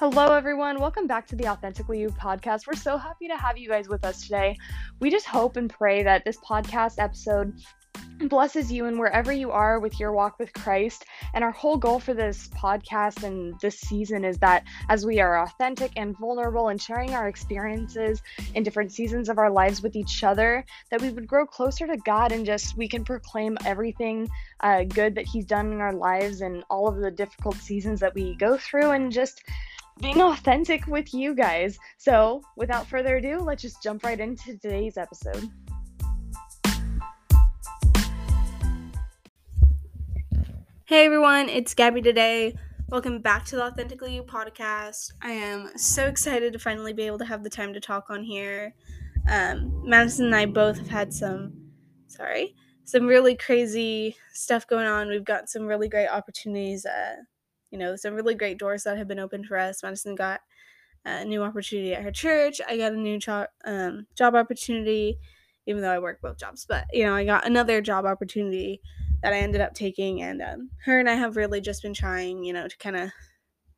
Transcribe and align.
Hello, 0.00 0.34
everyone. 0.34 0.80
Welcome 0.80 1.06
back 1.06 1.26
to 1.26 1.36
the 1.36 1.48
Authentically 1.48 2.00
You 2.00 2.08
podcast. 2.08 2.66
We're 2.66 2.72
so 2.72 2.96
happy 2.96 3.28
to 3.28 3.36
have 3.36 3.58
you 3.58 3.68
guys 3.68 3.86
with 3.86 4.02
us 4.02 4.22
today. 4.22 4.56
We 4.98 5.10
just 5.10 5.26
hope 5.26 5.58
and 5.58 5.68
pray 5.68 6.02
that 6.04 6.24
this 6.24 6.38
podcast 6.38 6.94
episode 6.98 7.52
blesses 8.18 8.72
you 8.72 8.86
and 8.86 8.98
wherever 8.98 9.30
you 9.30 9.50
are 9.50 9.78
with 9.78 10.00
your 10.00 10.12
walk 10.12 10.38
with 10.38 10.54
Christ. 10.54 11.04
And 11.34 11.44
our 11.44 11.50
whole 11.50 11.76
goal 11.76 12.00
for 12.00 12.14
this 12.14 12.48
podcast 12.48 13.24
and 13.24 13.60
this 13.60 13.78
season 13.78 14.24
is 14.24 14.38
that 14.38 14.64
as 14.88 15.04
we 15.04 15.20
are 15.20 15.42
authentic 15.42 15.92
and 15.96 16.16
vulnerable 16.16 16.68
and 16.68 16.80
sharing 16.80 17.12
our 17.12 17.28
experiences 17.28 18.22
in 18.54 18.62
different 18.62 18.92
seasons 18.92 19.28
of 19.28 19.36
our 19.36 19.50
lives 19.50 19.82
with 19.82 19.96
each 19.96 20.24
other, 20.24 20.64
that 20.90 21.02
we 21.02 21.10
would 21.10 21.26
grow 21.26 21.44
closer 21.44 21.86
to 21.86 21.98
God 21.98 22.32
and 22.32 22.46
just 22.46 22.74
we 22.74 22.88
can 22.88 23.04
proclaim 23.04 23.58
everything 23.66 24.30
uh, 24.60 24.84
good 24.84 25.16
that 25.16 25.26
He's 25.26 25.44
done 25.44 25.72
in 25.72 25.82
our 25.82 25.92
lives 25.92 26.40
and 26.40 26.64
all 26.70 26.88
of 26.88 26.96
the 26.96 27.10
difficult 27.10 27.56
seasons 27.56 28.00
that 28.00 28.14
we 28.14 28.34
go 28.36 28.56
through 28.56 28.92
and 28.92 29.12
just 29.12 29.42
being 30.00 30.20
authentic 30.20 30.86
with 30.86 31.12
you 31.12 31.34
guys. 31.34 31.78
So, 31.98 32.42
without 32.56 32.86
further 32.86 33.16
ado, 33.16 33.38
let's 33.40 33.62
just 33.62 33.82
jump 33.82 34.02
right 34.02 34.18
into 34.18 34.56
today's 34.56 34.96
episode. 34.96 35.48
Hey 40.86 41.04
everyone, 41.04 41.48
it's 41.48 41.74
Gabby 41.74 42.02
today. 42.02 42.56
Welcome 42.88 43.20
back 43.20 43.44
to 43.46 43.56
the 43.56 43.62
Authentically 43.62 44.16
You 44.16 44.22
podcast. 44.24 45.12
I 45.22 45.30
am 45.30 45.70
so 45.76 46.06
excited 46.06 46.52
to 46.54 46.58
finally 46.58 46.92
be 46.92 47.04
able 47.04 47.18
to 47.18 47.24
have 47.24 47.44
the 47.44 47.50
time 47.50 47.72
to 47.74 47.80
talk 47.80 48.10
on 48.10 48.24
here. 48.24 48.74
Um, 49.30 49.82
Madison 49.88 50.26
and 50.26 50.34
I 50.34 50.46
both 50.46 50.78
have 50.78 50.88
had 50.88 51.12
some, 51.12 51.52
sorry, 52.08 52.56
some 52.84 53.06
really 53.06 53.36
crazy 53.36 54.16
stuff 54.32 54.66
going 54.66 54.86
on. 54.86 55.08
We've 55.08 55.24
got 55.24 55.48
some 55.48 55.66
really 55.66 55.88
great 55.88 56.08
opportunities 56.08 56.84
uh, 56.84 57.16
you 57.70 57.78
know, 57.78 57.96
some 57.96 58.14
really 58.14 58.34
great 58.34 58.58
doors 58.58 58.84
that 58.84 58.98
have 58.98 59.08
been 59.08 59.18
opened 59.18 59.46
for 59.46 59.56
us. 59.56 59.82
Madison 59.82 60.14
got 60.14 60.40
a 61.04 61.24
new 61.24 61.42
opportunity 61.42 61.94
at 61.94 62.02
her 62.02 62.12
church. 62.12 62.60
I 62.66 62.76
got 62.76 62.92
a 62.92 62.96
new 62.96 63.18
job 63.18 63.48
um, 63.64 64.06
job 64.16 64.34
opportunity, 64.34 65.18
even 65.66 65.82
though 65.82 65.90
I 65.90 65.98
work 65.98 66.20
both 66.20 66.38
jobs. 66.38 66.66
But 66.66 66.86
you 66.92 67.04
know, 67.04 67.14
I 67.14 67.24
got 67.24 67.46
another 67.46 67.80
job 67.80 68.04
opportunity 68.04 68.80
that 69.22 69.32
I 69.32 69.38
ended 69.38 69.60
up 69.60 69.74
taking, 69.74 70.22
and 70.22 70.42
um, 70.42 70.70
her 70.84 70.98
and 70.98 71.08
I 71.08 71.14
have 71.14 71.36
really 71.36 71.60
just 71.60 71.82
been 71.82 71.94
trying, 71.94 72.44
you 72.44 72.52
know, 72.52 72.68
to 72.68 72.78
kind 72.78 72.96
of 72.96 73.10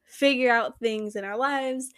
figure 0.04 0.52
out 0.52 0.78
things 0.78 1.16
in 1.16 1.24
our 1.24 1.36
lives 1.36 1.92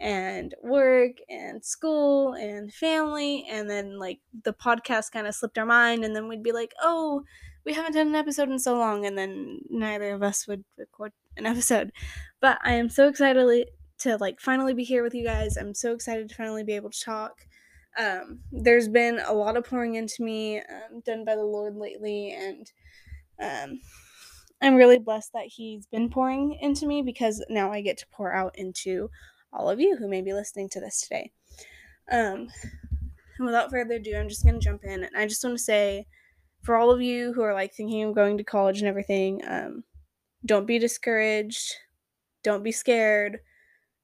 and 0.00 0.54
work 0.62 1.12
and 1.28 1.62
school 1.64 2.32
and 2.32 2.72
family 2.72 3.46
and 3.50 3.68
then 3.68 3.98
like 3.98 4.18
the 4.44 4.52
podcast 4.52 5.12
kind 5.12 5.26
of 5.26 5.34
slipped 5.34 5.58
our 5.58 5.66
mind 5.66 6.04
and 6.04 6.16
then 6.16 6.26
we'd 6.26 6.42
be 6.42 6.52
like 6.52 6.72
oh 6.82 7.22
we 7.64 7.74
haven't 7.74 7.92
done 7.92 8.08
an 8.08 8.14
episode 8.14 8.48
in 8.48 8.58
so 8.58 8.76
long 8.76 9.04
and 9.04 9.16
then 9.16 9.60
neither 9.68 10.14
of 10.14 10.22
us 10.22 10.48
would 10.48 10.64
record 10.78 11.12
an 11.40 11.46
episode. 11.46 11.92
But 12.40 12.58
I 12.64 12.72
am 12.74 12.88
so 12.88 13.08
excited 13.08 13.66
to 14.00 14.16
like 14.18 14.40
finally 14.40 14.74
be 14.74 14.84
here 14.84 15.02
with 15.02 15.14
you 15.14 15.24
guys. 15.24 15.56
I'm 15.56 15.74
so 15.74 15.92
excited 15.92 16.28
to 16.28 16.34
finally 16.34 16.64
be 16.64 16.74
able 16.74 16.90
to 16.90 17.00
talk. 17.00 17.32
Um, 17.98 18.40
there's 18.52 18.88
been 18.88 19.20
a 19.26 19.32
lot 19.32 19.56
of 19.56 19.64
pouring 19.64 19.96
into 19.96 20.22
me 20.22 20.58
um, 20.58 21.02
done 21.04 21.24
by 21.24 21.34
the 21.34 21.44
Lord 21.44 21.76
lately, 21.76 22.32
and 22.32 22.70
um, 23.40 23.80
I'm 24.62 24.76
really 24.76 24.98
blessed 24.98 25.32
that 25.34 25.46
He's 25.46 25.86
been 25.86 26.08
pouring 26.08 26.56
into 26.60 26.86
me 26.86 27.02
because 27.02 27.44
now 27.50 27.72
I 27.72 27.80
get 27.80 27.98
to 27.98 28.06
pour 28.12 28.32
out 28.32 28.56
into 28.56 29.10
all 29.52 29.68
of 29.68 29.80
you 29.80 29.96
who 29.96 30.08
may 30.08 30.22
be 30.22 30.32
listening 30.32 30.68
to 30.70 30.80
this 30.80 31.00
today. 31.00 31.32
Um, 32.10 32.48
and 33.38 33.46
without 33.46 33.70
further 33.70 33.94
ado, 33.94 34.16
I'm 34.16 34.28
just 34.28 34.44
gonna 34.44 34.60
jump 34.60 34.84
in, 34.84 35.02
and 35.04 35.16
I 35.16 35.26
just 35.26 35.42
want 35.42 35.58
to 35.58 35.62
say, 35.62 36.06
for 36.62 36.76
all 36.76 36.90
of 36.90 37.02
you 37.02 37.32
who 37.32 37.42
are 37.42 37.54
like 37.54 37.74
thinking 37.74 38.02
of 38.02 38.14
going 38.14 38.38
to 38.38 38.44
college 38.44 38.78
and 38.78 38.88
everything, 38.88 39.42
um, 39.48 39.82
don't 40.44 40.66
be 40.66 40.78
discouraged 40.78 41.74
don't 42.42 42.62
be 42.62 42.72
scared. 42.72 43.40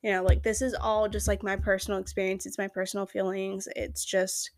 You 0.03 0.13
know 0.13 0.23
like 0.25 0.43
this 0.45 0.63
is 0.63 0.75
all 0.75 1.09
just 1.09 1.29
like 1.29 1.43
my 1.43 1.57
personal 1.57 2.01
experience 2.01 2.47
it's 2.47 2.59
my 2.59 2.69
personal 2.69 3.07
feelings 3.07 3.69
it's 3.77 4.05
just 4.05 4.51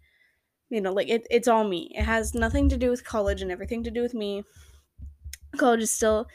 you 0.71 0.81
know 0.81 0.93
like 0.93 1.09
it, 1.09 1.27
it's 1.31 1.49
all 1.49 1.65
me. 1.69 1.91
It 1.95 2.05
has 2.05 2.35
nothing 2.35 2.69
to 2.71 2.79
do 2.79 2.91
with 2.91 3.05
college 3.05 3.43
and 3.43 3.53
everything 3.53 3.85
to 3.85 3.91
do 3.93 4.03
with 4.03 4.15
me. 4.15 4.45
College 5.57 5.81
is 5.83 5.91
still 5.91 6.27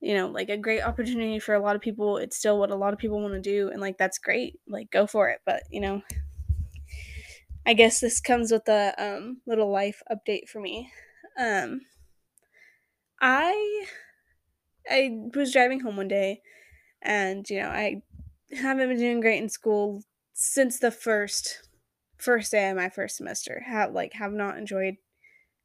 you 0.00 0.14
know 0.14 0.28
like 0.28 0.48
a 0.48 0.56
great 0.56 0.82
opportunity 0.82 1.38
for 1.38 1.54
a 1.54 1.60
lot 1.60 1.76
of 1.76 1.82
people 1.82 2.16
it's 2.16 2.36
still 2.36 2.58
what 2.58 2.70
a 2.70 2.74
lot 2.74 2.92
of 2.92 2.98
people 2.98 3.20
want 3.20 3.32
to 3.34 3.40
do 3.40 3.68
and 3.70 3.80
like 3.80 3.96
that's 3.98 4.18
great 4.18 4.58
like 4.66 4.90
go 4.90 5.06
for 5.06 5.28
it 5.28 5.40
but 5.44 5.62
you 5.70 5.80
know 5.80 6.02
i 7.66 7.74
guess 7.74 8.00
this 8.00 8.20
comes 8.20 8.50
with 8.52 8.68
a 8.68 8.94
um, 8.98 9.40
little 9.46 9.70
life 9.70 10.02
update 10.10 10.48
for 10.48 10.60
me. 10.60 10.92
Um 11.38 11.82
i 13.20 13.86
I 14.90 15.28
was 15.34 15.52
driving 15.52 15.80
home 15.80 15.96
one 15.96 16.08
day 16.08 16.42
and 17.02 17.48
you 17.48 17.60
know, 17.60 17.68
I 17.68 18.02
haven't 18.52 18.88
been 18.88 18.98
doing 18.98 19.20
great 19.20 19.42
in 19.42 19.48
school 19.48 20.02
since 20.32 20.78
the 20.78 20.90
first 20.90 21.68
first 22.16 22.52
day 22.52 22.70
of 22.70 22.76
my 22.76 22.88
first 22.88 23.16
semester. 23.16 23.62
Have 23.66 23.92
like 23.92 24.12
have 24.14 24.32
not 24.32 24.56
enjoyed 24.56 24.96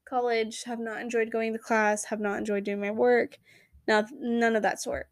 college, 0.07 0.63
have 0.63 0.79
not 0.79 1.01
enjoyed 1.01 1.31
going 1.31 1.53
to 1.53 1.59
class, 1.59 2.05
have 2.05 2.19
not 2.19 2.37
enjoyed 2.37 2.63
doing 2.63 2.81
my 2.81 2.91
work. 2.91 3.37
Now 3.87 4.05
none 4.19 4.55
of 4.55 4.63
that 4.63 4.81
sort. 4.81 5.07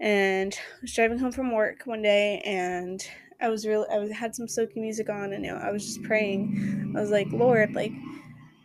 And 0.00 0.54
I 0.54 0.78
was 0.82 0.94
driving 0.94 1.18
home 1.18 1.32
from 1.32 1.52
work 1.52 1.82
one 1.84 2.02
day 2.02 2.40
and 2.44 3.02
I 3.40 3.48
was 3.48 3.66
really 3.66 3.86
I 3.90 3.98
was 3.98 4.10
had 4.10 4.34
some 4.34 4.48
soaking 4.48 4.82
music 4.82 5.08
on 5.08 5.32
and 5.32 5.44
you 5.44 5.52
know, 5.52 5.58
I 5.58 5.70
was 5.70 5.84
just 5.84 6.02
praying. 6.02 6.94
I 6.96 7.00
was 7.00 7.10
like, 7.10 7.28
Lord, 7.32 7.74
like 7.74 7.92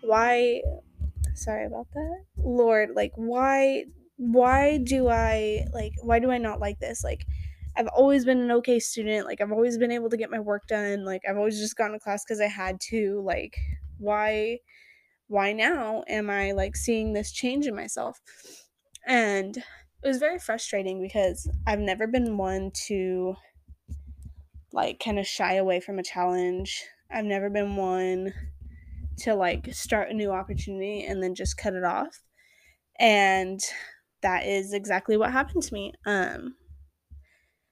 why 0.02 0.62
sorry 1.36 1.66
about 1.66 1.88
that. 1.94 2.24
Lord, 2.38 2.92
like 2.96 3.14
why 3.16 3.86
why 4.18 4.78
do 4.78 5.08
I 5.10 5.66
like 5.74 5.94
why 6.02 6.20
do 6.20 6.32
I 6.32 6.38
not 6.38 6.60
like 6.60 6.80
this? 6.80 7.04
Like 7.04 7.26
I've 7.76 7.88
always 7.88 8.26
been 8.26 8.40
an 8.40 8.52
okay 8.52 8.80
student. 8.80 9.26
Like 9.26 9.42
I've 9.42 9.52
always 9.52 9.78
been 9.78 9.92
able 9.92 10.10
to 10.10 10.18
get 10.18 10.30
my 10.30 10.40
work 10.40 10.68
done. 10.68 11.06
Like 11.06 11.22
I've 11.28 11.38
always 11.38 11.60
just 11.60 11.76
gone 11.76 11.92
to 11.92 12.00
class 12.00 12.24
cuz 12.26 12.40
I 12.40 12.48
had 12.48 12.80
to. 12.90 13.22
Like 13.26 13.58
why 13.98 14.60
why 15.28 15.54
now 15.54 16.04
am 16.08 16.30
I 16.30 16.52
like 16.52 16.76
seeing 16.76 17.14
this 17.14 17.32
change 17.32 17.66
in 17.66 17.76
myself? 17.76 18.22
And 19.08 19.58
it 19.58 20.08
was 20.08 20.18
very 20.18 20.40
frustrating 20.40 21.02
because 21.02 21.50
I've 21.66 21.80
never 21.80 22.08
been 22.08 22.38
one 22.38 22.72
to 22.88 23.36
like 24.72 25.00
kind 25.00 25.20
of 25.20 25.28
shy 25.28 25.56
away 25.56 25.80
from 25.80 26.00
a 26.00 26.04
challenge. 26.04 26.84
I've 27.12 27.26
never 27.26 27.50
been 27.50 27.76
one 27.76 28.34
to 29.20 29.36
like 29.36 29.74
start 29.74 30.10
a 30.10 30.14
new 30.14 30.32
opportunity 30.32 31.06
and 31.06 31.22
then 31.22 31.36
just 31.36 31.58
cut 31.58 31.74
it 31.74 31.84
off. 31.84 32.22
And 33.00 33.60
that 34.24 34.46
is 34.46 34.74
exactly 34.74 35.16
what 35.16 35.32
happened 35.32 35.64
to 35.64 35.74
me. 35.74 35.94
Um, 36.06 36.56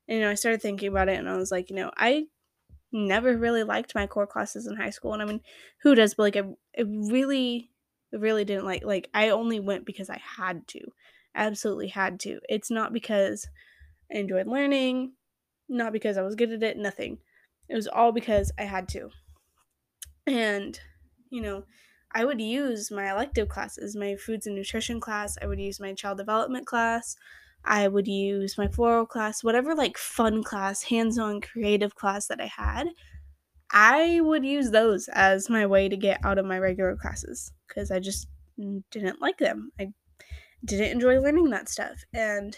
you 0.08 0.20
know, 0.20 0.30
I 0.30 0.36
started 0.36 0.62
thinking 0.62 0.90
about 0.90 1.10
it 1.10 1.18
and 1.18 1.28
I 1.28 1.38
was 1.38 1.52
like, 1.52 1.70
you 1.70 1.76
know, 1.76 1.92
I 1.98 2.28
never 2.92 3.38
really 3.38 3.64
liked 3.64 3.96
my 3.96 4.06
core 4.08 4.28
classes 4.28 4.68
in 4.68 4.76
high 4.76 4.90
school. 4.90 5.14
And 5.14 5.22
I 5.22 5.26
mean, 5.26 5.42
who 5.82 5.96
does? 5.96 6.14
But 6.14 6.24
like, 6.24 6.36
I, 6.36 6.50
I 6.78 6.84
really, 6.84 7.72
really 8.12 8.46
didn't 8.46 8.66
like, 8.66 8.84
like, 8.84 9.10
I 9.14 9.30
only 9.30 9.60
went 9.60 9.86
because 9.86 10.10
I 10.10 10.22
had 10.38 10.68
to, 10.70 10.82
absolutely 11.34 11.88
had 11.88 12.20
to. 12.22 12.40
It's 12.50 12.70
not 12.70 12.94
because 12.94 13.48
I 14.14 14.18
enjoyed 14.18 14.48
learning, 14.48 15.14
not 15.70 15.94
because 15.94 16.18
I 16.18 16.22
was 16.22 16.36
good 16.36 16.52
at 16.52 16.64
it, 16.64 16.78
nothing. 16.78 17.20
It 17.70 17.76
was 17.76 17.88
all 17.88 18.12
because 18.12 18.52
I 18.60 18.64
had 18.64 18.90
to. 18.90 19.10
And, 20.28 20.80
you 21.30 21.42
know, 21.42 21.64
I 22.14 22.26
would 22.26 22.42
use 22.42 22.92
my 22.92 23.12
elective 23.12 23.50
classes, 23.50 23.96
my 23.96 24.16
foods 24.16 24.48
and 24.48 24.56
nutrition 24.56 25.00
class, 25.00 25.38
I 25.42 25.48
would 25.48 25.60
use 25.60 25.80
my 25.80 25.94
child 25.94 26.18
development 26.18 26.68
class, 26.68 27.16
I 27.64 27.88
would 27.88 28.08
use 28.08 28.58
my 28.58 28.68
floral 28.68 29.06
class, 29.06 29.44
whatever 29.44 29.76
like 29.76 29.98
fun 29.98 30.44
class, 30.44 30.84
hands 30.84 31.18
on 31.18 31.42
creative 31.42 31.96
class 31.96 32.28
that 32.28 32.42
I 32.42 32.48
had. 32.48 32.88
I 33.72 34.22
would 34.22 34.46
use 34.46 34.72
those 34.72 35.10
as 35.10 35.50
my 35.50 35.66
way 35.66 35.90
to 35.90 35.98
get 35.98 36.24
out 36.26 36.38
of 36.38 36.46
my 36.46 36.60
regular 36.60 36.96
classes 36.98 37.54
because 37.68 37.92
I 37.92 38.00
just 38.00 38.28
didn't 38.92 39.22
like 39.22 39.38
them. 39.40 39.72
I 39.80 39.94
didn't 40.66 40.92
enjoy 40.92 41.20
learning 41.22 41.52
that 41.52 41.70
stuff. 41.70 42.04
And 42.14 42.58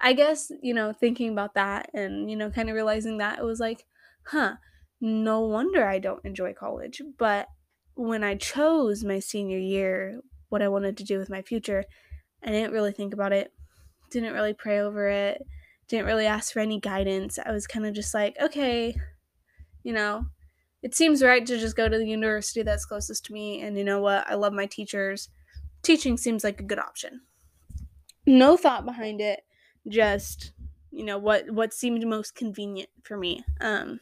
I 0.00 0.12
guess, 0.12 0.50
you 0.62 0.74
know, 0.74 0.92
thinking 0.92 1.30
about 1.32 1.54
that 1.54 1.90
and, 1.92 2.30
you 2.30 2.36
know, 2.36 2.50
kind 2.50 2.68
of 2.68 2.74
realizing 2.74 3.18
that 3.18 3.38
it 3.38 3.44
was 3.44 3.58
like, 3.58 3.84
huh, 4.26 4.56
no 5.00 5.40
wonder 5.40 5.86
I 5.86 5.98
don't 5.98 6.24
enjoy 6.24 6.52
college. 6.54 7.02
But 7.18 7.48
when 7.98 8.22
I 8.22 8.36
chose 8.36 9.02
my 9.02 9.18
senior 9.18 9.58
year, 9.58 10.20
what 10.50 10.62
I 10.62 10.68
wanted 10.68 10.96
to 10.98 11.04
do 11.04 11.18
with 11.18 11.28
my 11.28 11.42
future, 11.42 11.84
I 12.44 12.50
didn't 12.52 12.72
really 12.72 12.92
think 12.92 13.12
about 13.12 13.32
it, 13.32 13.52
didn't 14.10 14.34
really 14.34 14.54
pray 14.54 14.78
over 14.78 15.08
it, 15.08 15.42
didn't 15.88 16.06
really 16.06 16.24
ask 16.24 16.52
for 16.52 16.60
any 16.60 16.78
guidance. 16.78 17.40
I 17.44 17.50
was 17.50 17.66
kind 17.66 17.84
of 17.84 17.94
just 17.94 18.14
like, 18.14 18.36
okay, 18.40 18.94
you 19.82 19.92
know, 19.92 20.26
it 20.80 20.94
seems 20.94 21.24
right 21.24 21.44
to 21.44 21.58
just 21.58 21.74
go 21.74 21.88
to 21.88 21.98
the 21.98 22.06
university 22.06 22.62
that's 22.62 22.84
closest 22.84 23.24
to 23.26 23.32
me. 23.32 23.60
And 23.62 23.76
you 23.76 23.82
know 23.82 24.00
what? 24.00 24.30
I 24.30 24.34
love 24.34 24.52
my 24.52 24.66
teachers. 24.66 25.28
Teaching 25.82 26.16
seems 26.16 26.44
like 26.44 26.60
a 26.60 26.64
good 26.64 26.78
option. 26.78 27.22
No 28.26 28.56
thought 28.56 28.84
behind 28.84 29.20
it, 29.20 29.40
just 29.88 30.52
you 30.92 31.04
know 31.04 31.18
what 31.18 31.50
what 31.50 31.72
seemed 31.72 32.06
most 32.06 32.36
convenient 32.36 32.90
for 33.02 33.16
me. 33.16 33.44
Um, 33.60 33.98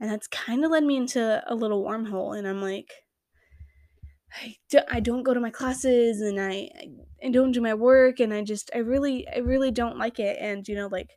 and 0.00 0.10
that's 0.10 0.26
kind 0.28 0.64
of 0.64 0.70
led 0.70 0.84
me 0.84 0.96
into 0.96 1.42
a 1.46 1.54
little 1.54 1.84
wormhole 1.84 2.36
and 2.36 2.46
i'm 2.46 2.60
like 2.60 2.92
I, 4.42 4.56
do, 4.68 4.80
I 4.90 5.00
don't 5.00 5.22
go 5.22 5.34
to 5.34 5.40
my 5.40 5.50
classes 5.50 6.20
and 6.20 6.40
I, 6.40 6.68
I 7.24 7.30
don't 7.30 7.52
do 7.52 7.60
my 7.60 7.74
work 7.74 8.20
and 8.20 8.34
I 8.34 8.42
just 8.42 8.70
I 8.74 8.78
really 8.78 9.26
I 9.28 9.38
really 9.38 9.70
don't 9.70 9.98
like 9.98 10.18
it. 10.18 10.36
And 10.40 10.66
you 10.68 10.74
know 10.74 10.88
like 10.88 11.10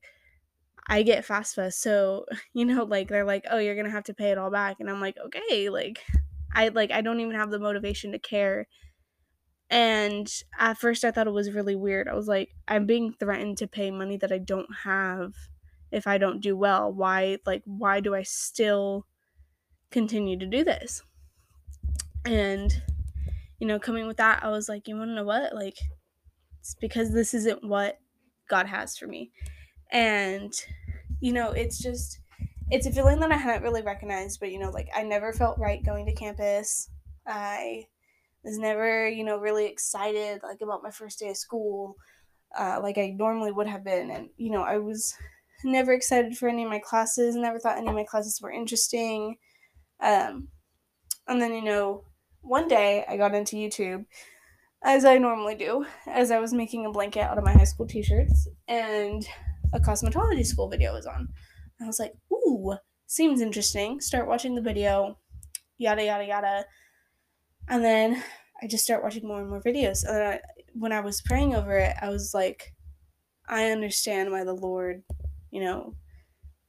I 0.88 1.04
get 1.04 1.26
FAFSA 1.26 1.74
so 1.74 2.26
you 2.54 2.66
know 2.66 2.84
like 2.84 3.10
they're 3.10 3.26
like 3.26 3.46
oh 3.52 3.58
you're 3.58 3.76
gonna 3.76 3.90
have 3.90 4.06
to 4.06 4.14
pay 4.14 4.32
it 4.32 4.38
all 4.38 4.52
back. 4.52 4.78
And 4.80 4.90
I'm 4.90 5.02
like 5.02 5.18
okay 5.26 5.70
like 5.70 6.00
I 6.54 6.70
like 6.70 6.92
I 6.92 7.02
don't 7.02 7.20
even 7.20 7.36
have 7.36 7.52
the 7.52 7.60
motivation 7.60 8.12
to 8.14 8.20
care. 8.20 8.68
And 9.70 10.32
at 10.58 10.78
first 10.78 11.04
I 11.04 11.12
thought 11.12 11.28
it 11.28 11.34
was 11.34 11.52
really 11.52 11.76
weird. 11.76 12.08
I 12.08 12.16
was 12.16 12.28
like 12.28 12.50
I'm 12.68 12.86
being 12.86 13.14
threatened 13.20 13.58
to 13.58 13.68
pay 13.68 13.92
money 13.92 14.18
that 14.18 14.32
I 14.32 14.38
don't 14.38 14.70
have 14.84 15.34
if 15.92 16.08
I 16.08 16.18
don't 16.18 16.42
do 16.42 16.56
well 16.56 16.92
why 16.92 17.38
like 17.46 17.64
why 17.66 18.00
do 18.00 18.16
I 18.16 18.24
still 18.24 19.06
continue 19.92 20.38
to 20.38 20.46
do 20.46 20.64
this 20.64 21.02
and 22.26 22.82
you 23.60 23.68
know, 23.68 23.78
coming 23.78 24.08
with 24.08 24.18
that, 24.18 24.44
I 24.44 24.50
was 24.50 24.70
like, 24.70 24.88
you 24.88 24.96
want 24.96 25.10
to 25.10 25.16
know 25.16 25.24
what? 25.24 25.54
Like, 25.54 25.78
it's 26.62 26.76
because 26.76 27.14
this 27.14 27.34
isn't 27.34 27.64
what 27.64 28.00
God 28.50 28.66
has 28.66 28.98
for 28.98 29.06
me. 29.06 29.32
And, 29.92 30.54
you 31.20 31.34
know, 31.34 31.52
it's 31.52 31.78
just, 31.78 32.20
it's 32.72 32.88
a 32.88 32.92
feeling 32.92 33.20
that 33.20 33.32
I 33.32 33.38
hadn't 33.38 33.64
really 33.64 33.82
recognized, 33.82 34.40
but, 34.40 34.52
you 34.52 34.60
know, 34.60 34.70
like, 34.70 34.88
I 34.96 35.04
never 35.04 35.34
felt 35.34 35.60
right 35.60 35.86
going 35.86 36.06
to 36.06 36.14
campus. 36.14 36.90
I 37.28 37.88
was 38.44 38.58
never, 38.58 39.08
you 39.10 39.26
know, 39.26 39.38
really 39.38 39.66
excited, 39.66 40.42
like, 40.42 40.62
about 40.62 40.84
my 40.84 40.92
first 40.92 41.20
day 41.20 41.30
of 41.30 41.38
school, 41.38 41.96
uh, 42.58 42.80
like 42.82 42.98
I 42.98 43.14
normally 43.18 43.52
would 43.52 43.68
have 43.68 43.84
been. 43.84 44.10
And, 44.10 44.30
you 44.38 44.52
know, 44.52 44.64
I 44.64 44.78
was 44.78 45.14
never 45.64 45.94
excited 45.94 46.38
for 46.38 46.50
any 46.50 46.64
of 46.64 46.70
my 46.70 46.80
classes, 46.80 47.36
never 47.36 47.60
thought 47.60 47.78
any 47.78 47.88
of 47.88 47.96
my 47.96 48.04
classes 48.04 48.40
were 48.42 48.52
interesting. 48.52 49.38
Um, 50.02 50.48
and 51.28 51.42
then, 51.42 51.54
you 51.54 51.64
know, 51.64 52.06
one 52.42 52.68
day 52.68 53.06
I 53.08 53.18
got 53.18 53.36
into 53.36 53.56
YouTube, 53.56 54.06
as 54.84 55.06
I 55.06 55.18
normally 55.18 55.56
do, 55.56 55.86
as 56.08 56.32
I 56.32 56.40
was 56.40 56.54
making 56.54 56.86
a 56.86 56.92
blanket 56.92 57.22
out 57.22 57.38
of 57.38 57.44
my 57.44 57.52
high 57.52 57.66
school 57.66 57.86
t 57.86 58.02
shirts, 58.02 58.48
and 58.68 59.28
a 59.74 59.80
cosmetology 59.80 60.46
school 60.46 60.70
video 60.70 60.94
was 60.94 61.06
on. 61.06 61.28
I 61.82 61.86
was 61.86 62.00
like, 62.00 62.14
ooh, 62.32 62.76
seems 63.08 63.42
interesting. 63.42 64.00
Start 64.00 64.28
watching 64.28 64.56
the 64.56 64.62
video, 64.62 65.18
yada, 65.78 66.04
yada, 66.04 66.26
yada. 66.26 66.66
And 67.68 67.84
then 67.84 68.24
I 68.62 68.68
just 68.68 68.84
start 68.84 69.04
watching 69.04 69.28
more 69.28 69.42
and 69.42 69.50
more 69.50 69.62
videos. 69.62 70.04
And 70.08 70.24
I, 70.24 70.40
when 70.74 70.92
I 70.92 71.02
was 71.02 71.22
praying 71.22 71.56
over 71.56 71.78
it, 71.78 71.96
I 72.02 72.10
was 72.10 72.34
like, 72.34 72.74
I 73.48 73.72
understand 73.72 74.32
why 74.32 74.44
the 74.44 74.54
Lord, 74.54 75.04
you 75.52 75.62
know, 75.62 75.96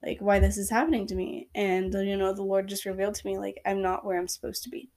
like 0.03 0.19
why 0.21 0.39
this 0.39 0.57
is 0.57 0.71
happening 0.71 1.07
to 1.09 1.15
me. 1.15 1.49
And, 1.55 1.93
you 1.93 2.17
know, 2.17 2.33
the 2.33 2.43
Lord 2.43 2.69
just 2.69 2.87
revealed 2.87 3.15
to 3.17 3.27
me, 3.27 3.39
like, 3.39 3.61
I'm 3.67 3.83
not 3.83 4.05
where 4.05 4.19
I'm 4.19 4.29
supposed 4.29 4.63
to 4.65 4.71
be. 4.71 4.91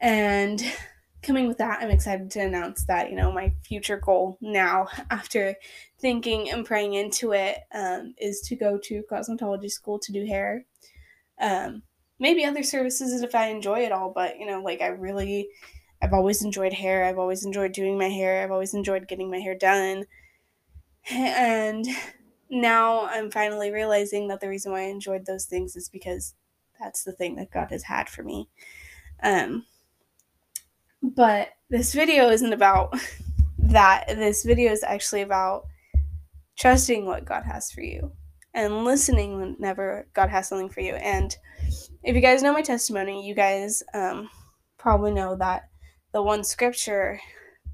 And 0.00 0.62
coming 1.22 1.46
with 1.46 1.58
that, 1.58 1.80
I'm 1.80 1.90
excited 1.90 2.30
to 2.32 2.40
announce 2.40 2.84
that, 2.86 3.10
you 3.10 3.16
know, 3.16 3.30
my 3.30 3.52
future 3.64 3.98
goal 3.98 4.38
now, 4.40 4.88
after 5.10 5.56
thinking 6.00 6.50
and 6.50 6.64
praying 6.64 6.94
into 6.94 7.32
it, 7.32 7.58
um, 7.74 8.14
is 8.18 8.40
to 8.42 8.56
go 8.56 8.78
to 8.84 9.04
cosmetology 9.10 9.70
school 9.70 9.98
to 10.00 10.12
do 10.12 10.26
hair. 10.26 10.64
Um, 11.40 11.82
maybe 12.18 12.44
other 12.44 12.62
services 12.62 13.22
if 13.22 13.34
I 13.34 13.48
enjoy 13.48 13.80
it 13.80 13.92
all, 13.92 14.12
but, 14.14 14.38
you 14.38 14.46
know, 14.46 14.62
like 14.62 14.80
I 14.80 14.88
really, 14.88 15.48
I've 16.00 16.12
always 16.12 16.42
enjoyed 16.42 16.72
hair. 16.72 17.04
I've 17.04 17.18
always 17.18 17.44
enjoyed 17.44 17.72
doing 17.72 17.98
my 17.98 18.08
hair. 18.08 18.42
I've 18.42 18.50
always 18.50 18.74
enjoyed 18.74 19.06
getting 19.06 19.30
my 19.30 19.38
hair 19.38 19.54
done. 19.54 20.04
And 21.10 21.84
now 22.52 23.06
I'm 23.06 23.30
finally 23.30 23.70
realizing 23.70 24.28
that 24.28 24.40
the 24.40 24.48
reason 24.48 24.72
why 24.72 24.82
I 24.82 24.88
enjoyed 24.88 25.24
those 25.24 25.46
things 25.46 25.74
is 25.74 25.88
because 25.88 26.34
that's 26.78 27.02
the 27.02 27.12
thing 27.12 27.34
that 27.36 27.50
God 27.50 27.70
has 27.70 27.82
had 27.82 28.10
for 28.10 28.22
me. 28.22 28.48
Um, 29.22 29.64
but 31.02 31.48
this 31.70 31.94
video 31.94 32.28
isn't 32.28 32.52
about 32.52 32.94
that. 33.58 34.04
This 34.06 34.44
video 34.44 34.70
is 34.70 34.84
actually 34.84 35.22
about 35.22 35.64
trusting 36.56 37.06
what 37.06 37.24
God 37.24 37.44
has 37.44 37.72
for 37.72 37.80
you 37.80 38.12
and 38.52 38.84
listening 38.84 39.36
whenever 39.40 40.06
God 40.12 40.28
has 40.28 40.46
something 40.46 40.68
for 40.68 40.80
you. 40.80 40.94
And 40.96 41.34
if 42.02 42.14
you 42.14 42.20
guys 42.20 42.42
know 42.42 42.52
my 42.52 42.60
testimony, 42.60 43.26
you 43.26 43.34
guys 43.34 43.82
um, 43.94 44.28
probably 44.76 45.12
know 45.12 45.36
that 45.36 45.70
the 46.12 46.22
one 46.22 46.44
scripture 46.44 47.18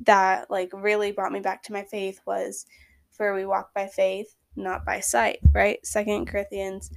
that 0.06 0.48
like 0.50 0.70
really 0.72 1.10
brought 1.10 1.32
me 1.32 1.40
back 1.40 1.64
to 1.64 1.72
my 1.72 1.82
faith 1.82 2.20
was 2.24 2.64
for 3.10 3.34
we 3.34 3.44
walk 3.44 3.74
by 3.74 3.88
faith, 3.88 4.36
not 4.58 4.84
by 4.84 5.00
sight, 5.00 5.38
right? 5.52 5.84
Second 5.86 6.26
Corinthians, 6.26 6.90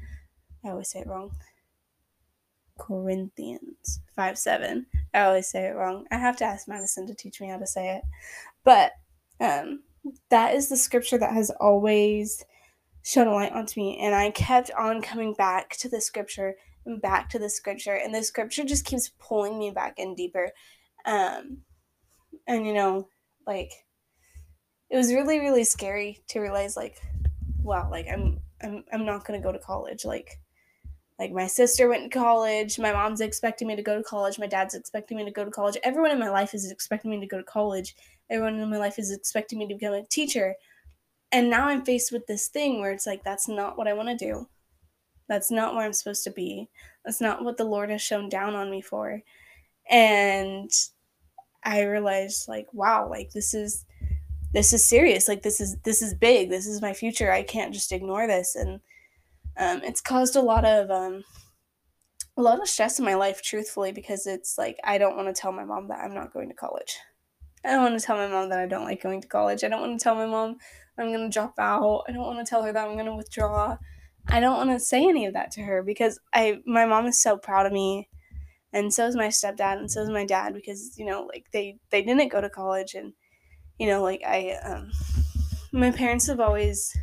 I 0.66 0.70
always 0.70 0.90
say 0.90 1.00
it 1.00 1.08
wrong. 1.08 1.32
Corinthians 2.78 4.02
5 4.16 4.38
7. 4.38 4.86
I 5.14 5.22
always 5.22 5.48
say 5.48 5.68
it 5.68 5.76
wrong. 5.76 6.06
I 6.12 6.18
have 6.18 6.38
to 6.38 6.46
ask 6.46 6.68
Madison 6.68 7.06
to 7.08 7.14
teach 7.14 7.40
me 7.40 7.48
how 7.48 7.58
to 7.58 7.68
say 7.68 7.98
it. 7.98 8.04
But 8.64 8.94
um, 9.40 9.84
that 10.30 10.56
is 10.56 10.68
the 10.68 10.78
scripture 10.78 11.18
that 11.18 11.34
has 11.34 11.52
always 11.52 12.44
shone 13.04 13.28
a 13.28 13.34
light 13.34 13.52
onto 13.52 13.80
me. 13.80 14.00
And 14.00 14.16
I 14.16 14.32
kept 14.32 14.72
on 14.72 15.02
coming 15.02 15.34
back 15.34 15.78
to 15.78 15.90
the 15.90 16.02
scripture 16.02 16.56
and 16.86 17.02
back 17.02 17.30
to 17.30 17.40
the 17.40 17.50
scripture. 17.50 17.96
And 17.96 18.14
the 18.14 18.24
scripture 18.24 18.64
just 18.64 18.86
keeps 18.86 19.12
pulling 19.20 19.60
me 19.60 19.72
back 19.72 19.96
in 19.98 20.16
deeper. 20.16 20.52
Um, 21.06 21.60
and, 22.48 22.66
you 22.66 22.74
know, 22.74 23.08
like, 23.46 23.72
it 24.90 24.98
was 24.98 25.14
really, 25.14 25.40
really 25.40 25.64
scary 25.64 26.22
to 26.30 26.40
realize, 26.40 26.76
like, 26.76 27.00
wow, 27.64 27.90
like, 27.90 28.08
I'm, 28.12 28.40
I'm, 28.62 28.84
I'm 28.92 29.06
not 29.06 29.26
to 29.26 29.40
go 29.40 29.52
to 29.52 29.60
college. 29.60 30.06
Like, 30.06 30.40
like 31.22 31.32
my 31.32 31.46
sister 31.46 31.88
went 31.88 32.12
to 32.12 32.20
college, 32.20 32.80
my 32.80 32.92
mom's 32.92 33.22
expecting 33.22 33.68
me 33.68 33.76
to 33.76 33.84
go 33.84 33.96
to 33.96 34.04
college, 34.04 34.40
my 34.40 34.48
dad's 34.48 34.74
expecting 34.74 35.18
me 35.18 35.26
to 35.26 35.30
go 35.30 35.46
to 35.46 35.52
college. 35.52 35.78
Everyone 35.84 36.10
in 36.10 36.18
my 36.18 36.30
life 36.30 36.56
is 36.56 36.72
expecting 36.72 37.12
me 37.12 37.20
to 37.20 37.28
go 37.28 37.38
to 37.38 37.44
college. 37.44 37.96
Everyone 38.32 38.60
in 38.60 38.70
my 38.72 38.78
life 38.78 38.98
is 38.98 39.12
expecting 39.12 39.60
me 39.60 39.68
to 39.68 39.76
become 39.76 39.94
a 39.94 40.04
teacher. 40.06 40.56
And 41.32 41.48
now 41.48 41.68
I'm 41.68 41.86
faced 41.86 42.12
with 42.12 42.26
this 42.26 42.48
thing 42.48 42.80
where 42.80 42.92
it's 42.92 43.06
like 43.06 43.24
that's 43.24 43.48
not 43.48 43.78
what 43.78 43.88
I 43.88 43.94
want 43.94 44.10
to 44.10 44.16
do. 44.16 44.48
That's 45.30 45.52
not 45.52 45.76
where 45.76 45.86
I'm 45.86 45.94
supposed 45.94 46.24
to 46.24 46.32
be. 46.32 46.68
That's 47.06 47.22
not 47.22 47.44
what 47.44 47.56
the 47.56 47.66
Lord 47.66 47.92
has 47.92 48.02
shown 48.02 48.28
down 48.28 48.56
on 48.56 48.72
me 48.72 48.82
for. 48.82 49.22
And 49.90 50.72
I 51.64 51.84
realized 51.84 52.48
like 52.48 52.68
wow, 52.74 53.08
like 53.08 53.32
this 53.32 53.54
is 53.54 53.86
this 54.54 54.74
is 54.74 54.88
serious. 54.88 55.28
Like 55.28 55.44
this 55.44 55.62
is 55.62 55.78
this 55.84 56.02
is 56.02 56.14
big. 56.14 56.50
This 56.50 56.68
is 56.68 56.82
my 56.82 56.94
future. 56.94 57.32
I 57.32 57.44
can't 57.44 57.74
just 57.74 57.92
ignore 57.92 58.28
this 58.28 58.56
and 58.56 58.82
um, 59.58 59.82
it's 59.84 60.02
caused 60.02 60.36
a 60.36 60.42
lot 60.42 60.66
of 60.66 60.90
um, 60.90 61.24
a 62.38 62.42
lot 62.42 62.62
of 62.62 62.68
stress 62.68 63.00
in 63.00 63.06
my 63.06 63.16
life, 63.16 63.42
truthfully, 63.42 63.92
because 63.92 64.26
it's 64.26 64.58
like 64.58 64.78
I 64.84 64.98
don't 64.98 65.16
want 65.16 65.34
to 65.34 65.40
tell 65.40 65.52
my 65.52 65.66
mom 65.66 65.88
that 65.90 66.00
I'm 66.00 66.14
not 66.14 66.34
going 66.34 66.50
to 66.50 66.56
college. 66.56 66.98
I 67.64 67.72
don't 67.72 67.84
want 67.84 68.00
to 68.00 68.06
tell 68.06 68.16
my 68.18 68.28
mom 68.28 68.50
that 68.50 68.60
I 68.60 68.66
don't 68.66 68.86
like 68.86 69.04
going 69.04 69.22
to 69.22 69.28
college. 69.28 69.64
I 69.64 69.68
don't 69.70 69.82
want 69.82 70.00
to 70.00 70.04
tell 70.04 70.16
my 70.16 70.26
mom 70.26 70.58
I'm 70.98 71.14
going 71.14 71.30
to 71.30 71.34
drop 71.34 71.54
out. 71.60 72.04
I 72.08 72.12
don't 72.12 72.26
want 72.26 72.46
to 72.46 72.50
tell 72.50 72.64
her 72.64 72.74
that 72.74 72.88
I'm 72.88 72.96
going 72.96 73.06
to 73.06 73.16
withdraw. 73.16 73.78
I 74.28 74.40
don't 74.40 74.58
want 74.58 74.72
to 74.72 74.80
say 74.80 75.08
any 75.08 75.26
of 75.26 75.34
that 75.34 75.52
to 75.52 75.62
her 75.62 75.84
because 75.84 76.20
I 76.34 76.60
my 76.66 76.86
mom 76.86 77.06
is 77.08 77.22
so 77.22 77.38
proud 77.38 77.66
of 77.66 77.74
me 77.74 78.10
and 78.74 78.94
so 78.94 79.06
is 79.08 79.16
my 79.16 79.28
stepdad 79.28 79.78
and 79.78 79.92
so 79.92 80.02
is 80.02 80.10
my 80.10 80.26
dad 80.26 80.54
because 80.54 80.98
you 80.98 81.06
know 81.06 81.24
like 81.24 81.46
they 81.52 81.78
they 81.90 82.02
didn't 82.02 82.32
go 82.32 82.40
to 82.40 82.50
college 82.50 82.94
and 82.94 83.14
you 83.82 83.88
know 83.88 84.02
like 84.04 84.22
I 84.26 84.52
um 84.64 84.92
my 85.72 85.92
parents 85.92 86.28
have 86.28 86.40
always 86.40 86.96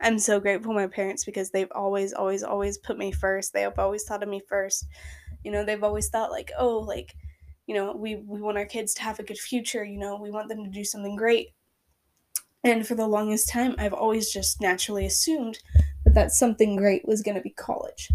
I'm 0.00 0.18
so 0.18 0.40
grateful 0.40 0.74
my 0.74 0.86
parents 0.86 1.24
because 1.24 1.50
they've 1.50 1.72
always, 1.74 2.12
always, 2.12 2.42
always 2.42 2.76
put 2.78 2.98
me 2.98 3.12
first. 3.12 3.52
They 3.52 3.62
have 3.62 3.78
always 3.78 4.04
thought 4.04 4.22
of 4.22 4.28
me 4.28 4.40
first. 4.46 4.86
You 5.42 5.50
know, 5.50 5.64
they've 5.64 5.82
always 5.82 6.08
thought 6.08 6.30
like, 6.30 6.52
oh, 6.58 6.78
like, 6.78 7.16
you 7.66 7.74
know, 7.74 7.96
we 7.96 8.16
we 8.16 8.42
want 8.42 8.58
our 8.58 8.66
kids 8.66 8.94
to 8.94 9.02
have 9.02 9.18
a 9.18 9.24
good 9.24 9.38
future. 9.38 9.84
You 9.84 9.98
know, 9.98 10.16
we 10.20 10.30
want 10.30 10.48
them 10.48 10.64
to 10.64 10.70
do 10.70 10.84
something 10.84 11.16
great. 11.16 11.54
And 12.62 12.86
for 12.86 12.94
the 12.94 13.06
longest 13.06 13.48
time, 13.48 13.74
I've 13.78 13.94
always 13.94 14.30
just 14.32 14.60
naturally 14.60 15.06
assumed 15.06 15.60
that 16.04 16.14
that 16.14 16.32
something 16.32 16.76
great 16.76 17.06
was 17.06 17.22
going 17.22 17.36
to 17.36 17.42
be 17.42 17.50
college. 17.50 18.10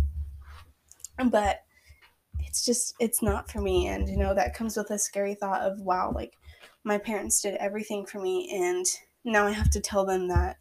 But 1.29 1.62
it's 2.39 2.65
just 2.65 2.96
it's 3.00 3.22
not 3.22 3.50
for 3.51 3.62
me, 3.62 3.88
and 3.88 4.10
you 4.10 4.17
know 4.17 4.34
that 4.34 4.53
comes 4.53 4.77
with 4.77 4.91
a 4.91 5.00
scary 5.00 5.36
thought 5.36 5.62
of 5.62 5.79
wow, 5.81 6.12
like 6.13 6.38
my 6.83 6.97
parents 6.97 7.41
did 7.41 7.55
everything 7.55 8.05
for 8.05 8.19
me, 8.19 8.50
and 8.51 8.85
now 9.23 9.45
I 9.45 9.51
have 9.51 9.69
to 9.71 9.79
tell 9.79 10.05
them 10.05 10.27
that 10.29 10.57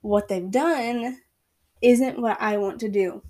what 0.00 0.28
they've 0.28 0.50
done 0.50 1.18
isn't 1.82 2.20
what 2.20 2.40
I 2.40 2.56
want 2.56 2.80
to 2.80 2.88
do. 2.88 3.22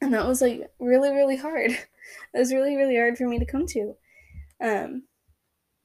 And 0.00 0.12
that 0.12 0.26
was 0.26 0.42
like 0.42 0.70
really, 0.78 1.10
really 1.10 1.36
hard. 1.36 1.70
it 2.34 2.38
was 2.38 2.52
really, 2.52 2.76
really 2.76 2.96
hard 2.96 3.16
for 3.16 3.26
me 3.26 3.38
to 3.38 3.46
come 3.46 3.66
to. 3.68 3.94
Um, 4.60 5.04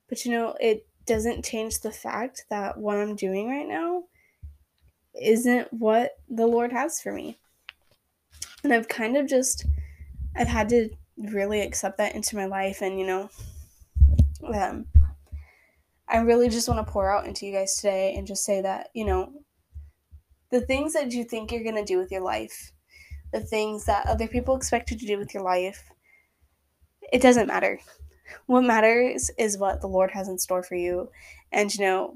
but 0.08 0.26
you 0.26 0.32
know, 0.32 0.56
it 0.60 0.86
doesn't 1.06 1.46
change 1.46 1.80
the 1.80 1.92
fact 1.92 2.46
that 2.50 2.78
what 2.78 2.98
I'm 2.98 3.16
doing 3.16 3.50
right 3.50 3.68
now 3.68 4.04
isn't 5.20 5.72
what 5.74 6.18
the 6.30 6.46
Lord 6.46 6.72
has 6.72 7.02
for 7.02 7.12
me. 7.12 7.40
And 8.64 8.74
I've 8.74 8.88
kind 8.88 9.18
of 9.18 9.28
just, 9.28 9.66
I've 10.36 10.48
had 10.48 10.70
to 10.70 10.90
really 11.18 11.62
accept 11.62 11.98
that 11.98 12.16
into 12.16 12.36
my 12.36 12.46
life. 12.46 12.82
And, 12.82 13.00
you 13.00 13.08
know, 13.08 13.30
um, 14.54 14.86
I 16.08 16.18
really 16.18 16.50
just 16.50 16.68
want 16.68 16.86
to 16.86 16.92
pour 16.92 17.12
out 17.12 17.26
into 17.26 17.46
you 17.46 17.54
guys 17.54 17.76
today 17.76 18.16
and 18.16 18.26
just 18.26 18.44
say 18.44 18.62
that, 18.62 18.90
you 18.94 19.06
know, 19.06 19.32
the 20.52 20.62
things 20.62 20.94
that 20.94 21.12
you 21.12 21.24
think 21.24 21.52
you're 21.52 21.64
going 21.64 21.76
to 21.76 21.86
do 21.86 21.98
with 21.98 22.12
your 22.12 22.22
life, 22.22 22.72
the 23.32 23.40
things 23.40 23.86
that 23.86 24.08
other 24.08 24.28
people 24.28 24.56
expect 24.56 24.90
you 24.90 24.98
to 24.98 25.06
do 25.06 25.18
with 25.18 25.34
your 25.34 25.44
life, 25.44 25.90
it 27.14 27.22
doesn't 27.22 27.48
matter. 27.48 27.80
What 28.48 28.62
matters 28.62 29.32
is 29.38 29.58
what 29.58 29.82
the 29.82 29.88
Lord 29.88 30.12
has 30.12 30.28
in 30.28 30.38
store 30.38 30.64
for 30.64 30.76
you. 30.76 31.10
And 31.52 31.74
you 31.74 31.86
know, 31.86 32.16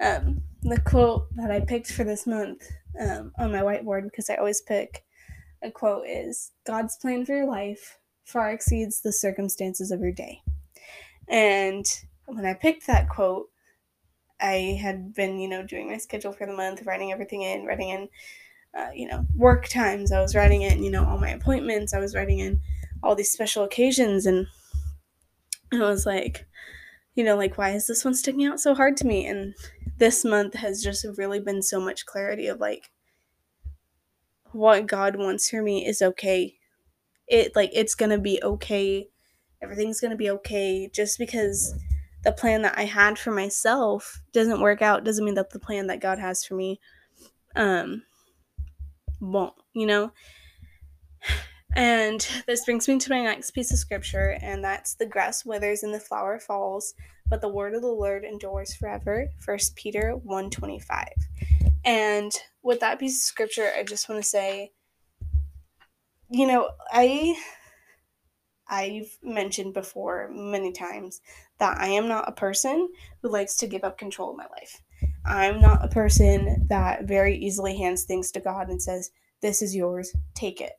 um, 0.00 0.42
the 0.62 0.80
quote 0.80 1.26
that 1.36 1.50
I 1.50 1.60
picked 1.60 1.92
for 1.92 2.04
this 2.04 2.26
month 2.26 2.68
um, 3.00 3.32
on 3.38 3.52
my 3.52 3.60
whiteboard, 3.60 4.04
because 4.04 4.30
I 4.30 4.36
always 4.36 4.60
pick 4.60 5.04
a 5.62 5.70
quote, 5.70 6.06
is 6.06 6.52
God's 6.64 6.96
plan 6.96 7.24
for 7.24 7.36
your 7.36 7.46
life 7.46 7.98
far 8.24 8.50
exceeds 8.52 9.00
the 9.00 9.12
circumstances 9.12 9.90
of 9.90 10.00
your 10.00 10.12
day. 10.12 10.42
And 11.28 11.84
when 12.26 12.44
I 12.44 12.54
picked 12.54 12.86
that 12.86 13.08
quote, 13.08 13.48
I 14.40 14.78
had 14.80 15.14
been, 15.14 15.38
you 15.38 15.48
know, 15.48 15.62
doing 15.62 15.88
my 15.88 15.98
schedule 15.98 16.32
for 16.32 16.46
the 16.46 16.52
month, 16.52 16.82
writing 16.84 17.12
everything 17.12 17.42
in, 17.42 17.64
writing 17.64 17.90
in, 17.90 18.08
uh, 18.76 18.90
you 18.94 19.06
know, 19.06 19.24
work 19.36 19.68
times. 19.68 20.10
I 20.10 20.20
was 20.20 20.34
writing 20.34 20.62
in, 20.62 20.82
you 20.82 20.90
know, 20.90 21.04
all 21.04 21.18
my 21.18 21.30
appointments. 21.30 21.94
I 21.94 22.00
was 22.00 22.14
writing 22.14 22.40
in 22.40 22.60
all 23.02 23.14
these 23.14 23.30
special 23.30 23.64
occasions. 23.64 24.26
And 24.26 24.46
I 25.72 25.78
was 25.78 26.06
like, 26.06 26.46
you 27.14 27.22
know, 27.22 27.36
like, 27.36 27.56
why 27.56 27.70
is 27.70 27.86
this 27.86 28.04
one 28.04 28.14
sticking 28.14 28.44
out 28.46 28.60
so 28.60 28.74
hard 28.74 28.96
to 28.98 29.06
me? 29.06 29.26
And 29.26 29.54
this 29.98 30.24
month 30.24 30.54
has 30.54 30.82
just 30.82 31.06
really 31.16 31.40
been 31.40 31.62
so 31.62 31.80
much 31.80 32.06
clarity 32.06 32.48
of 32.48 32.58
like, 32.58 32.90
what 34.50 34.86
God 34.86 35.16
wants 35.16 35.48
for 35.48 35.62
me 35.62 35.86
is 35.86 36.02
okay. 36.02 36.56
It, 37.28 37.54
like, 37.54 37.70
it's 37.72 37.94
gonna 37.94 38.18
be 38.18 38.40
okay. 38.42 39.08
Everything's 39.62 40.00
gonna 40.00 40.16
be 40.16 40.30
okay. 40.30 40.90
Just 40.92 41.18
because 41.18 41.74
the 42.24 42.32
plan 42.32 42.62
that 42.62 42.78
I 42.78 42.84
had 42.84 43.18
for 43.18 43.30
myself 43.30 44.20
doesn't 44.32 44.60
work 44.60 44.82
out 44.82 45.04
doesn't 45.04 45.24
mean 45.24 45.34
that 45.34 45.50
the 45.50 45.58
plan 45.58 45.88
that 45.88 46.00
God 46.00 46.18
has 46.18 46.44
for 46.44 46.54
me 46.54 46.80
um 47.56 48.02
won't, 49.20 49.54
you 49.72 49.86
know? 49.86 50.12
And 51.74 52.26
this 52.46 52.64
brings 52.66 52.86
me 52.86 52.98
to 52.98 53.10
my 53.10 53.22
next 53.22 53.52
piece 53.52 53.72
of 53.72 53.78
scripture, 53.78 54.36
and 54.42 54.62
that's 54.62 54.94
the 54.94 55.06
grass 55.06 55.44
withers 55.44 55.82
and 55.82 55.94
the 55.94 56.00
flower 56.00 56.38
falls, 56.38 56.94
but 57.30 57.40
the 57.40 57.48
word 57.48 57.74
of 57.74 57.80
the 57.80 57.88
Lord 57.88 58.24
endures 58.24 58.74
forever. 58.74 59.28
First 59.38 59.74
Peter 59.74 60.12
125. 60.16 61.08
And 61.84 62.30
with 62.62 62.80
that 62.80 62.98
piece 62.98 63.16
of 63.16 63.22
scripture, 63.22 63.70
I 63.76 63.84
just 63.84 64.08
want 64.08 64.22
to 64.22 64.28
say, 64.28 64.72
you 66.28 66.46
know, 66.46 66.70
I 66.90 67.36
I've 68.68 69.18
mentioned 69.22 69.74
before 69.74 70.30
many 70.32 70.72
times 70.72 71.20
that 71.58 71.78
I 71.78 71.88
am 71.88 72.08
not 72.08 72.28
a 72.28 72.32
person 72.32 72.88
who 73.20 73.28
likes 73.30 73.56
to 73.56 73.66
give 73.66 73.84
up 73.84 73.98
control 73.98 74.30
of 74.30 74.36
my 74.36 74.46
life. 74.50 74.80
I'm 75.24 75.60
not 75.60 75.84
a 75.84 75.88
person 75.88 76.66
that 76.68 77.04
very 77.04 77.36
easily 77.36 77.76
hands 77.76 78.04
things 78.04 78.30
to 78.32 78.40
God 78.40 78.68
and 78.68 78.80
says, 78.82 79.10
"This 79.40 79.62
is 79.62 79.74
yours, 79.74 80.14
take 80.34 80.60
it." 80.60 80.72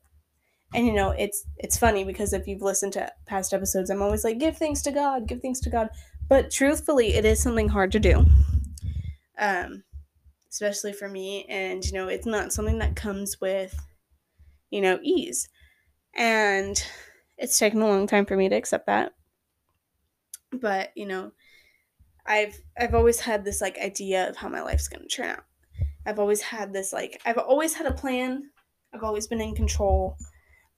And 0.74 0.86
you 0.86 0.92
know, 0.92 1.10
it's 1.10 1.44
it's 1.58 1.78
funny 1.78 2.04
because 2.04 2.32
if 2.32 2.46
you've 2.46 2.62
listened 2.62 2.94
to 2.94 3.12
past 3.26 3.54
episodes, 3.54 3.90
I'm 3.90 4.02
always 4.02 4.24
like, 4.24 4.38
"Give 4.38 4.56
things 4.56 4.82
to 4.82 4.90
God, 4.90 5.26
give 5.28 5.40
things 5.40 5.60
to 5.60 5.70
God." 5.70 5.88
But 6.28 6.50
truthfully, 6.50 7.14
it 7.14 7.24
is 7.24 7.42
something 7.42 7.68
hard 7.68 7.92
to 7.92 8.00
do. 8.00 8.24
Um 9.38 9.84
especially 10.50 10.92
for 10.92 11.08
me 11.08 11.44
and 11.48 11.84
you 11.84 11.92
know, 11.92 12.06
it's 12.06 12.26
not 12.26 12.52
something 12.52 12.78
that 12.78 12.96
comes 12.96 13.40
with 13.40 13.76
you 14.70 14.80
know, 14.80 14.98
ease. 15.02 15.48
And 16.14 16.82
it's 17.38 17.58
taken 17.58 17.82
a 17.82 17.88
long 17.88 18.06
time 18.06 18.26
for 18.26 18.36
me 18.36 18.48
to 18.48 18.56
accept 18.56 18.86
that. 18.86 19.12
But, 20.52 20.92
you 20.94 21.06
know, 21.06 21.32
I've 22.26 22.58
I've 22.78 22.94
always 22.94 23.20
had 23.20 23.44
this 23.44 23.60
like 23.60 23.78
idea 23.78 24.28
of 24.28 24.36
how 24.36 24.48
my 24.48 24.62
life's 24.62 24.88
going 24.88 25.02
to 25.02 25.08
turn 25.08 25.26
out. 25.26 25.44
I've 26.06 26.18
always 26.18 26.40
had 26.40 26.72
this 26.72 26.92
like 26.92 27.20
I've 27.24 27.38
always 27.38 27.74
had 27.74 27.86
a 27.86 27.92
plan. 27.92 28.50
I've 28.92 29.02
always 29.02 29.26
been 29.26 29.40
in 29.40 29.54
control. 29.54 30.16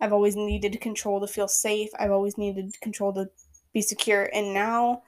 I've 0.00 0.12
always 0.12 0.36
needed 0.36 0.80
control 0.80 1.20
to 1.20 1.26
feel 1.26 1.48
safe. 1.48 1.90
I've 1.98 2.10
always 2.10 2.36
needed 2.36 2.80
control 2.80 3.12
to 3.14 3.28
be 3.72 3.82
secure. 3.82 4.28
And 4.32 4.52
now 4.52 5.02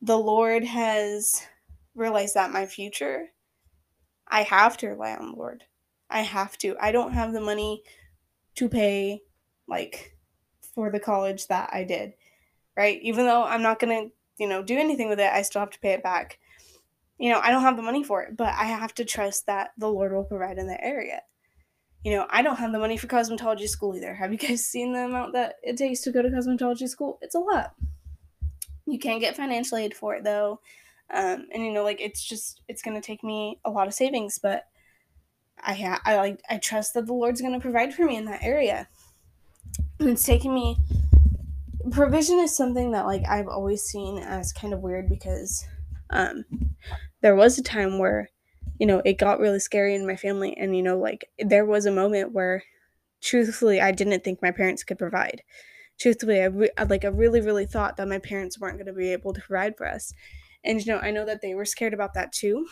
the 0.00 0.18
Lord 0.18 0.64
has 0.64 1.42
realized 1.94 2.34
that 2.34 2.52
my 2.52 2.66
future, 2.66 3.28
I 4.28 4.42
have 4.42 4.76
to 4.78 4.88
rely 4.88 5.14
on 5.14 5.32
the 5.32 5.36
Lord. 5.36 5.64
I 6.08 6.20
have 6.20 6.56
to. 6.58 6.76
I 6.80 6.92
don't 6.92 7.12
have 7.12 7.32
the 7.32 7.40
money 7.40 7.82
to 8.56 8.68
pay 8.68 9.22
like 9.68 10.16
for 10.74 10.90
the 10.90 11.00
college 11.00 11.46
that 11.48 11.70
I 11.72 11.84
did, 11.84 12.14
right? 12.76 13.00
Even 13.02 13.26
though 13.26 13.44
I'm 13.44 13.62
not 13.62 13.78
going 13.78 14.08
to, 14.08 14.12
you 14.38 14.48
know, 14.48 14.62
do 14.62 14.76
anything 14.76 15.08
with 15.08 15.20
it, 15.20 15.32
I 15.32 15.42
still 15.42 15.60
have 15.60 15.70
to 15.70 15.80
pay 15.80 15.92
it 15.92 16.02
back. 16.02 16.38
You 17.18 17.30
know, 17.30 17.40
I 17.42 17.50
don't 17.50 17.62
have 17.62 17.76
the 17.76 17.82
money 17.82 18.02
for 18.02 18.22
it, 18.22 18.36
but 18.36 18.48
I 18.48 18.64
have 18.64 18.94
to 18.94 19.04
trust 19.04 19.46
that 19.46 19.72
the 19.76 19.88
Lord 19.88 20.12
will 20.12 20.24
provide 20.24 20.58
in 20.58 20.68
that 20.68 20.82
area. 20.82 21.20
You 22.02 22.16
know, 22.16 22.26
I 22.30 22.40
don't 22.40 22.56
have 22.56 22.72
the 22.72 22.78
money 22.78 22.96
for 22.96 23.08
cosmetology 23.08 23.68
school 23.68 23.94
either. 23.94 24.14
Have 24.14 24.32
you 24.32 24.38
guys 24.38 24.64
seen 24.64 24.92
the 24.92 25.04
amount 25.04 25.34
that 25.34 25.56
it 25.62 25.76
takes 25.76 26.00
to 26.02 26.12
go 26.12 26.22
to 26.22 26.30
cosmetology 26.30 26.88
school? 26.88 27.18
It's 27.20 27.34
a 27.34 27.40
lot. 27.40 27.74
You 28.86 28.98
can't 28.98 29.20
get 29.20 29.36
financial 29.36 29.76
aid 29.76 29.94
for 29.94 30.14
it 30.14 30.24
though. 30.24 30.60
Um, 31.12 31.46
and 31.52 31.64
you 31.64 31.72
know, 31.72 31.84
like 31.84 32.00
it's 32.00 32.22
just 32.22 32.62
it's 32.68 32.82
gonna 32.82 33.00
take 33.00 33.22
me 33.22 33.58
a 33.64 33.70
lot 33.70 33.88
of 33.88 33.94
savings, 33.94 34.38
but 34.38 34.66
I 35.62 35.74
ha- 35.74 36.00
I 36.04 36.16
like 36.16 36.40
I 36.48 36.58
trust 36.58 36.94
that 36.94 37.06
the 37.06 37.12
Lord's 37.12 37.42
gonna 37.42 37.60
provide 37.60 37.92
for 37.92 38.04
me 38.04 38.16
in 38.16 38.24
that 38.26 38.42
area. 38.42 38.88
It's 40.00 40.24
taking 40.24 40.54
me 40.54 40.78
provision 41.90 42.38
is 42.38 42.54
something 42.56 42.92
that 42.92 43.06
like 43.06 43.22
I've 43.28 43.48
always 43.48 43.82
seen 43.82 44.18
as 44.18 44.52
kind 44.52 44.72
of 44.72 44.80
weird 44.80 45.08
because 45.08 45.66
um 46.10 46.44
there 47.22 47.34
was 47.34 47.58
a 47.58 47.62
time 47.62 47.98
where 47.98 48.30
you 48.78 48.86
know 48.86 49.02
it 49.04 49.18
got 49.18 49.40
really 49.40 49.58
scary 49.60 49.94
in 49.94 50.06
my 50.06 50.16
family 50.16 50.56
and 50.56 50.76
you 50.76 50.82
know 50.82 50.98
like 50.98 51.30
there 51.38 51.64
was 51.64 51.86
a 51.86 51.90
moment 51.90 52.32
where 52.32 52.62
truthfully 53.22 53.80
I 53.80 53.92
didn't 53.92 54.24
think 54.24 54.42
my 54.42 54.50
parents 54.52 54.84
could 54.84 54.98
provide. 54.98 55.42
Truthfully, 55.98 56.42
I 56.42 56.46
re- 56.46 56.70
like 56.88 57.04
I 57.04 57.08
really 57.08 57.40
really 57.40 57.66
thought 57.66 57.96
that 57.98 58.08
my 58.08 58.18
parents 58.18 58.60
weren't 58.60 58.78
going 58.78 58.86
to 58.86 58.94
be 58.94 59.12
able 59.12 59.34
to 59.34 59.42
provide 59.42 59.76
for 59.76 59.88
us. 59.88 60.14
And 60.64 60.84
you 60.84 60.92
know, 60.92 61.00
I 61.00 61.10
know 61.12 61.24
that 61.26 61.42
they 61.42 61.54
were 61.54 61.66
scared 61.66 61.94
about 61.94 62.14
that 62.14 62.32
too. 62.32 62.66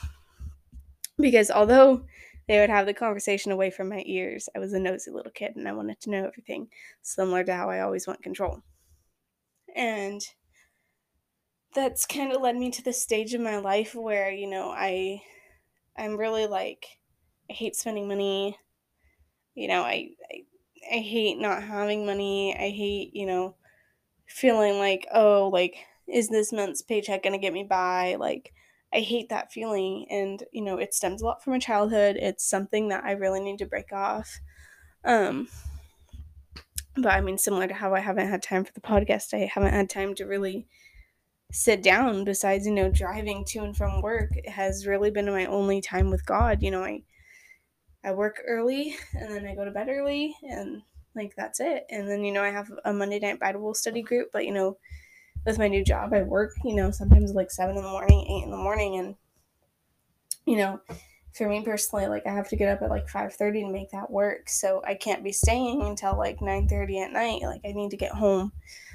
Because 1.19 1.51
although 1.51 2.05
they 2.49 2.59
would 2.59 2.71
have 2.71 2.87
the 2.87 2.95
conversation 2.95 3.53
away 3.53 3.71
from 3.71 3.89
my 3.89 4.03
ears, 4.07 4.49
I 4.57 4.59
was 4.59 4.73
a 4.73 4.81
nosy 4.81 5.11
little 5.11 5.31
kid 5.33 5.57
and 5.57 5.69
I 5.69 5.73
wanted 5.73 6.01
to 6.01 6.11
know 6.11 6.27
everything, 6.27 6.69
similar 7.03 7.45
to 7.45 7.55
how 7.55 7.71
I 7.71 7.81
always 7.81 8.07
want 8.07 8.23
control. 8.23 8.63
And 9.77 10.23
that's 11.75 12.07
kind 12.07 12.33
of 12.33 12.41
led 12.41 12.57
me 12.57 12.71
to 12.71 12.83
the 12.83 12.93
stage 12.93 13.35
of 13.35 13.41
my 13.41 13.59
life 13.59 13.95
where, 13.95 14.31
you 14.31 14.49
know, 14.49 14.71
I 14.71 15.23
I'm 15.97 16.17
really 16.17 16.47
like 16.47 16.99
I 17.51 17.55
hate 17.55 17.77
spending 17.77 18.09
money. 18.09 18.59
You 19.55 19.69
know, 19.69 19.83
I, 19.83 20.11
I 20.31 20.45
I 20.91 20.99
hate 21.01 21.39
not 21.39 21.63
having 21.63 22.07
money. 22.07 22.55
I 22.57 22.71
hate, 22.71 23.15
you 23.15 23.27
know, 23.27 23.57
feeling 24.27 24.79
like, 24.79 25.07
oh, 25.15 25.51
like 25.53 25.77
is 26.09 26.29
this 26.29 26.53
month's 26.53 26.83
paycheck 26.83 27.23
going 27.23 27.35
to 27.35 27.39
get 27.39 27.53
me 27.53 27.65
by? 27.65 28.17
Like 28.17 28.53
I 28.93 29.01
hate 29.01 29.29
that 29.29 29.53
feeling 29.53 30.07
and, 30.11 30.43
you 30.53 30.63
know, 30.63 30.79
it 30.79 30.95
stems 30.95 31.21
a 31.21 31.25
lot 31.25 31.43
from 31.43 31.53
my 31.53 31.59
childhood. 31.59 32.17
It's 32.17 32.49
something 32.49 32.89
that 32.89 33.05
I 33.05 33.13
really 33.13 33.41
need 33.41 33.59
to 33.59 33.67
break 33.67 33.93
off. 33.93 34.41
Um 35.05 35.49
but 36.97 37.13
I 37.13 37.21
mean, 37.21 37.39
similar 37.39 37.69
to 37.69 37.75
how 37.75 37.95
I 37.95 38.01
haven't 38.01 38.29
had 38.29 38.43
time 38.43 38.65
for 38.65 38.73
the 38.73 38.81
podcast, 38.81 39.33
I 39.35 39.47
haven't 39.47 39.73
had 39.73 39.89
time 39.89 40.15
to 40.17 40.25
really 40.27 40.67
sit 41.53 41.83
down. 41.83 42.25
Besides, 42.25 42.67
you 42.67 42.73
know, 42.73 42.91
driving 42.91 43.45
to 43.47 43.61
and 43.61 43.77
from 43.77 44.03
work 44.03 44.37
it 44.37 44.49
has 44.49 44.87
really 44.87 45.11
been 45.11 45.27
my 45.27 45.47
only 45.47 45.81
time 45.81 46.11
with 46.11 46.27
God. 46.27 46.63
You 46.63 46.71
know, 46.71 46.83
I 46.83 47.03
I 48.05 48.13
work 48.13 48.43
early 48.47 48.97
and 49.15 49.31
then 49.35 49.47
I 49.47 49.55
go 49.55 49.65
to 49.65 49.71
bed 49.71 49.89
early 49.89 50.37
and 50.43 50.83
like 51.15 51.35
that's 51.37 51.61
it. 51.61 51.87
And 51.91 52.09
then 52.09 52.25
you 52.25 52.33
know 52.33 52.43
I 52.43 52.51
have 52.51 52.71
a 52.85 52.93
Monday 52.93 53.19
night 53.19 53.41
Bible 53.41 53.75
study 53.75 54.03
group, 54.03 54.31
but 54.33 54.47
you 54.47 54.53
know, 54.53 54.79
with 55.49 55.59
my 55.59 55.69
new 55.69 55.85
job, 55.85 56.13
I 56.13 56.23
work 56.23 56.53
you 56.65 56.75
know 56.75 56.91
sometimes 56.91 57.33
like 57.33 57.51
seven 57.51 57.77
in 57.77 57.83
the 57.83 57.89
morning, 57.91 58.27
eight 58.29 58.45
in 58.45 58.51
the 58.51 58.57
morning, 58.57 58.97
and 58.97 59.17
you 60.47 60.57
know 60.57 60.81
for 61.35 61.49
me 61.49 61.63
personally, 61.63 62.07
like 62.07 62.27
I 62.27 62.33
have 62.33 62.49
to 62.49 62.57
get 62.57 62.69
up 62.69 62.83
at 62.83 62.91
like 62.91 63.09
5:30 63.09 63.63
to 63.63 63.71
make 63.71 63.91
that 63.93 64.11
work. 64.11 64.49
So 64.49 64.83
I 64.85 64.95
can't 64.95 65.25
be 65.25 65.33
staying 65.33 65.83
until 65.83 66.17
like 66.17 66.41
9:30 66.41 67.01
at 67.01 67.13
night. 67.13 67.43
Like 67.43 67.63
I 67.65 67.73
need 67.73 67.91
to 67.91 67.97
get 67.97 68.13
home. 68.13 68.53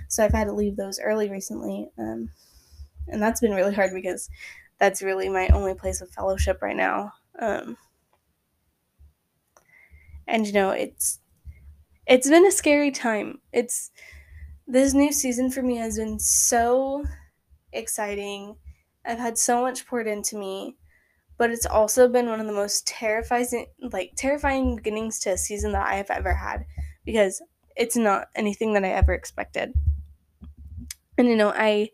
So 0.10 0.24
I've 0.24 0.34
had 0.34 0.46
to 0.46 0.54
leave 0.54 0.76
those 0.76 1.00
early 1.00 1.30
recently. 1.30 1.90
Um, 1.98 2.30
and 3.08 3.22
that's 3.22 3.42
been 3.42 3.54
really 3.54 3.74
hard 3.74 3.92
because 3.94 4.30
that's 4.78 5.02
really 5.02 5.30
my 5.30 5.48
only 5.50 5.74
place 5.74 6.02
of 6.02 6.10
fellowship 6.12 6.62
right 6.62 6.76
now. 6.76 7.14
Um, 7.40 7.78
and 10.28 10.46
you 10.46 10.54
know, 10.54 10.72
it's 10.72 11.20
it's 12.06 12.30
been 12.30 12.46
a 12.46 12.52
scary 12.52 12.92
time. 12.92 13.40
It's 13.54 13.92
this 14.68 14.94
new 14.94 15.12
season 15.12 15.52
for 15.52 15.62
me 15.62 15.78
has 15.78 15.98
been 15.98 16.20
so 16.20 17.04
exciting. 17.72 18.56
I've 19.06 19.20
had 19.20 19.38
so 19.38 19.62
much 19.62 19.86
poured 19.86 20.08
into 20.08 20.38
me 20.38 20.78
but 21.38 21.52
it's 21.52 21.66
also 21.66 22.08
been 22.08 22.28
one 22.28 22.40
of 22.40 22.48
the 22.48 22.54
most 22.54 22.88
terrifying 22.88 23.66
like 23.92 24.14
terrifying 24.16 24.76
beginnings 24.76 25.20
to 25.20 25.32
a 25.32 25.38
season 25.38 25.72
that 25.74 25.86
I 25.86 25.96
have 25.96 26.10
ever 26.10 26.34
had 26.34 26.66
because 27.06 27.42
it's 27.76 27.98
not 27.98 28.30
anything 28.36 28.74
that 28.74 28.86
I 28.86 28.90
ever 28.90 29.14
expected. 29.14 29.74
And 31.18 31.28
you 31.28 31.36
know, 31.36 31.50
I 31.50 31.90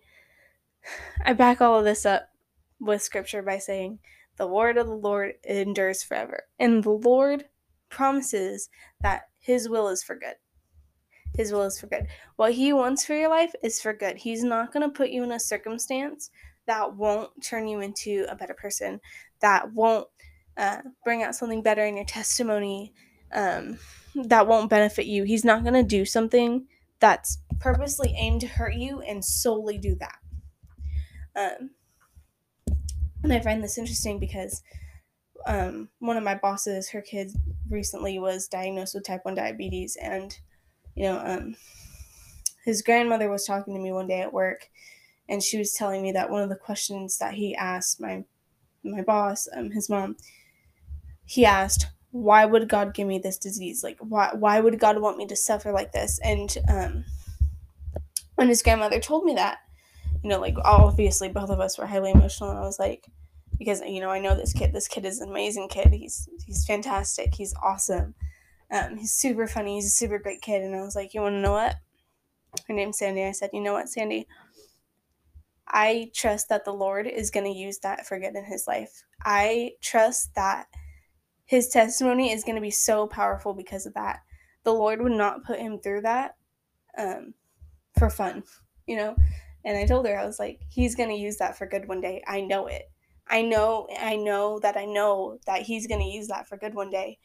I 1.25 1.33
back 1.33 1.61
all 1.61 1.79
of 1.79 1.85
this 1.85 2.05
up 2.05 2.29
with 2.79 3.01
scripture 3.01 3.41
by 3.41 3.57
saying 3.57 3.99
the 4.37 4.47
word 4.47 4.77
of 4.77 4.87
the 4.87 4.93
Lord 4.93 5.33
endures 5.43 6.03
forever. 6.03 6.43
And 6.59 6.83
the 6.83 6.91
Lord 6.91 7.45
promises 7.89 8.69
that 9.01 9.29
his 9.39 9.67
will 9.67 9.87
is 9.87 10.03
for 10.03 10.15
good. 10.15 10.35
His 11.39 11.53
will 11.53 11.61
is 11.61 11.79
for 11.79 11.87
good. 11.87 12.05
What 12.35 12.51
He 12.51 12.73
wants 12.73 13.05
for 13.05 13.13
your 13.13 13.29
life 13.29 13.55
is 13.63 13.79
for 13.79 13.93
good. 13.93 14.17
He's 14.17 14.43
not 14.43 14.73
going 14.73 14.83
to 14.83 14.93
put 14.93 15.09
you 15.09 15.23
in 15.23 15.31
a 15.31 15.39
circumstance 15.39 16.31
that 16.67 16.97
won't 16.97 17.31
turn 17.41 17.65
you 17.65 17.79
into 17.79 18.25
a 18.27 18.35
better 18.35 18.53
person, 18.53 18.99
that 19.39 19.71
won't 19.71 20.09
uh, 20.57 20.81
bring 21.05 21.23
out 21.23 21.35
something 21.35 21.61
better 21.61 21.85
in 21.85 21.95
your 21.95 22.03
testimony, 22.03 22.93
um, 23.31 23.79
that 24.15 24.47
won't 24.47 24.69
benefit 24.69 25.05
you. 25.05 25.23
He's 25.23 25.45
not 25.45 25.63
going 25.63 25.75
to 25.75 25.81
do 25.81 26.03
something 26.03 26.67
that's 26.99 27.37
purposely 27.61 28.13
aimed 28.17 28.41
to 28.41 28.47
hurt 28.47 28.73
you 28.73 28.99
and 28.99 29.23
solely 29.23 29.77
do 29.77 29.95
that. 29.95 30.17
Um, 31.37 31.69
and 33.23 33.31
I 33.31 33.39
find 33.39 33.63
this 33.63 33.77
interesting 33.77 34.19
because 34.19 34.61
um, 35.45 35.87
one 35.99 36.17
of 36.17 36.23
my 36.23 36.35
bosses, 36.35 36.89
her 36.89 37.01
kid 37.01 37.31
recently 37.69 38.19
was 38.19 38.49
diagnosed 38.49 38.93
with 38.93 39.05
type 39.05 39.23
1 39.23 39.35
diabetes. 39.35 39.95
And, 40.01 40.37
you 40.99 41.05
know, 41.05 41.21
um, 41.25 41.55
his 42.65 42.81
grandmother 42.81 43.29
was 43.29 43.45
talking 43.45 43.73
to 43.73 43.79
me 43.79 43.93
one 43.93 44.07
day 44.07 44.19
at 44.19 44.33
work, 44.33 44.69
and 45.29 45.41
she 45.41 45.57
was 45.57 45.71
telling 45.71 46.01
me 46.01 46.11
that 46.11 46.29
one 46.29 46.43
of 46.43 46.49
the 46.49 46.57
questions 46.57 47.17
that 47.19 47.35
he 47.35 47.55
asked 47.55 48.01
my 48.01 48.25
my 48.83 49.01
boss, 49.01 49.47
um, 49.55 49.71
his 49.71 49.89
mom, 49.89 50.17
he 51.25 51.45
asked, 51.45 51.87
"Why 52.11 52.43
would 52.45 52.67
God 52.67 52.93
give 52.93 53.07
me 53.07 53.17
this 53.17 53.37
disease? 53.37 53.81
Like, 53.81 53.97
why 54.01 54.31
why 54.33 54.59
would 54.59 54.77
God 54.77 54.99
want 54.99 55.17
me 55.17 55.25
to 55.27 55.37
suffer 55.37 55.71
like 55.71 55.93
this?" 55.93 56.19
And 56.21 56.57
um, 56.67 57.05
when 58.35 58.49
his 58.49 58.61
grandmother 58.61 58.99
told 58.99 59.23
me 59.23 59.35
that, 59.35 59.59
you 60.21 60.29
know, 60.29 60.41
like 60.41 60.55
obviously 60.65 61.29
both 61.29 61.49
of 61.49 61.61
us 61.61 61.77
were 61.77 61.87
highly 61.87 62.11
emotional, 62.11 62.49
and 62.49 62.59
I 62.59 62.63
was 62.63 62.77
like, 62.77 63.07
because 63.57 63.79
you 63.81 64.01
know 64.01 64.09
I 64.09 64.19
know 64.19 64.35
this 64.35 64.51
kid. 64.51 64.73
This 64.73 64.89
kid 64.89 65.05
is 65.05 65.21
an 65.21 65.29
amazing 65.29 65.69
kid. 65.69 65.93
He's 65.93 66.27
he's 66.45 66.65
fantastic. 66.65 67.35
He's 67.35 67.55
awesome. 67.63 68.15
Um, 68.71 68.97
he's 68.97 69.11
super 69.11 69.47
funny. 69.47 69.75
He's 69.75 69.87
a 69.87 69.89
super 69.89 70.19
great 70.19 70.41
kid. 70.41 70.61
And 70.61 70.75
I 70.75 70.81
was 70.81 70.95
like, 70.95 71.13
you 71.13 71.21
want 71.21 71.33
to 71.33 71.41
know 71.41 71.53
what? 71.53 71.75
Her 72.67 72.73
name's 72.73 72.97
Sandy. 72.99 73.23
I 73.23 73.31
said, 73.31 73.49
you 73.53 73.61
know 73.61 73.73
what, 73.73 73.89
Sandy? 73.89 74.27
I 75.67 76.09
trust 76.15 76.49
that 76.49 76.65
the 76.65 76.73
Lord 76.73 77.07
is 77.07 77.29
going 77.29 77.51
to 77.51 77.57
use 77.57 77.79
that 77.79 78.07
for 78.07 78.19
good 78.19 78.35
in 78.35 78.43
his 78.43 78.67
life. 78.67 79.03
I 79.23 79.73
trust 79.81 80.33
that 80.35 80.67
his 81.45 81.69
testimony 81.69 82.31
is 82.31 82.43
going 82.43 82.55
to 82.55 82.61
be 82.61 82.71
so 82.71 83.07
powerful 83.07 83.53
because 83.53 83.85
of 83.85 83.93
that. 83.93 84.19
The 84.63 84.73
Lord 84.73 85.01
would 85.01 85.11
not 85.11 85.43
put 85.43 85.59
him 85.59 85.79
through 85.79 86.01
that 86.01 86.35
um, 86.97 87.33
for 87.97 88.09
fun, 88.09 88.43
you 88.87 88.97
know? 88.97 89.15
And 89.65 89.77
I 89.77 89.85
told 89.85 90.07
her, 90.07 90.17
I 90.17 90.25
was 90.25 90.39
like, 90.39 90.59
he's 90.69 90.95
going 90.95 91.09
to 91.09 91.15
use 91.15 91.37
that 91.37 91.57
for 91.57 91.67
good 91.67 91.87
one 91.87 92.01
day. 92.01 92.23
I 92.27 92.41
know 92.41 92.67
it. 92.67 92.89
I 93.27 93.41
know, 93.41 93.87
I 93.99 94.15
know 94.15 94.59
that 94.59 94.77
I 94.77 94.85
know 94.85 95.37
that 95.45 95.61
he's 95.61 95.85
going 95.85 96.01
to 96.01 96.07
use 96.07 96.27
that 96.27 96.47
for 96.47 96.57
good 96.57 96.73
one 96.73 96.89
day. 96.89 97.19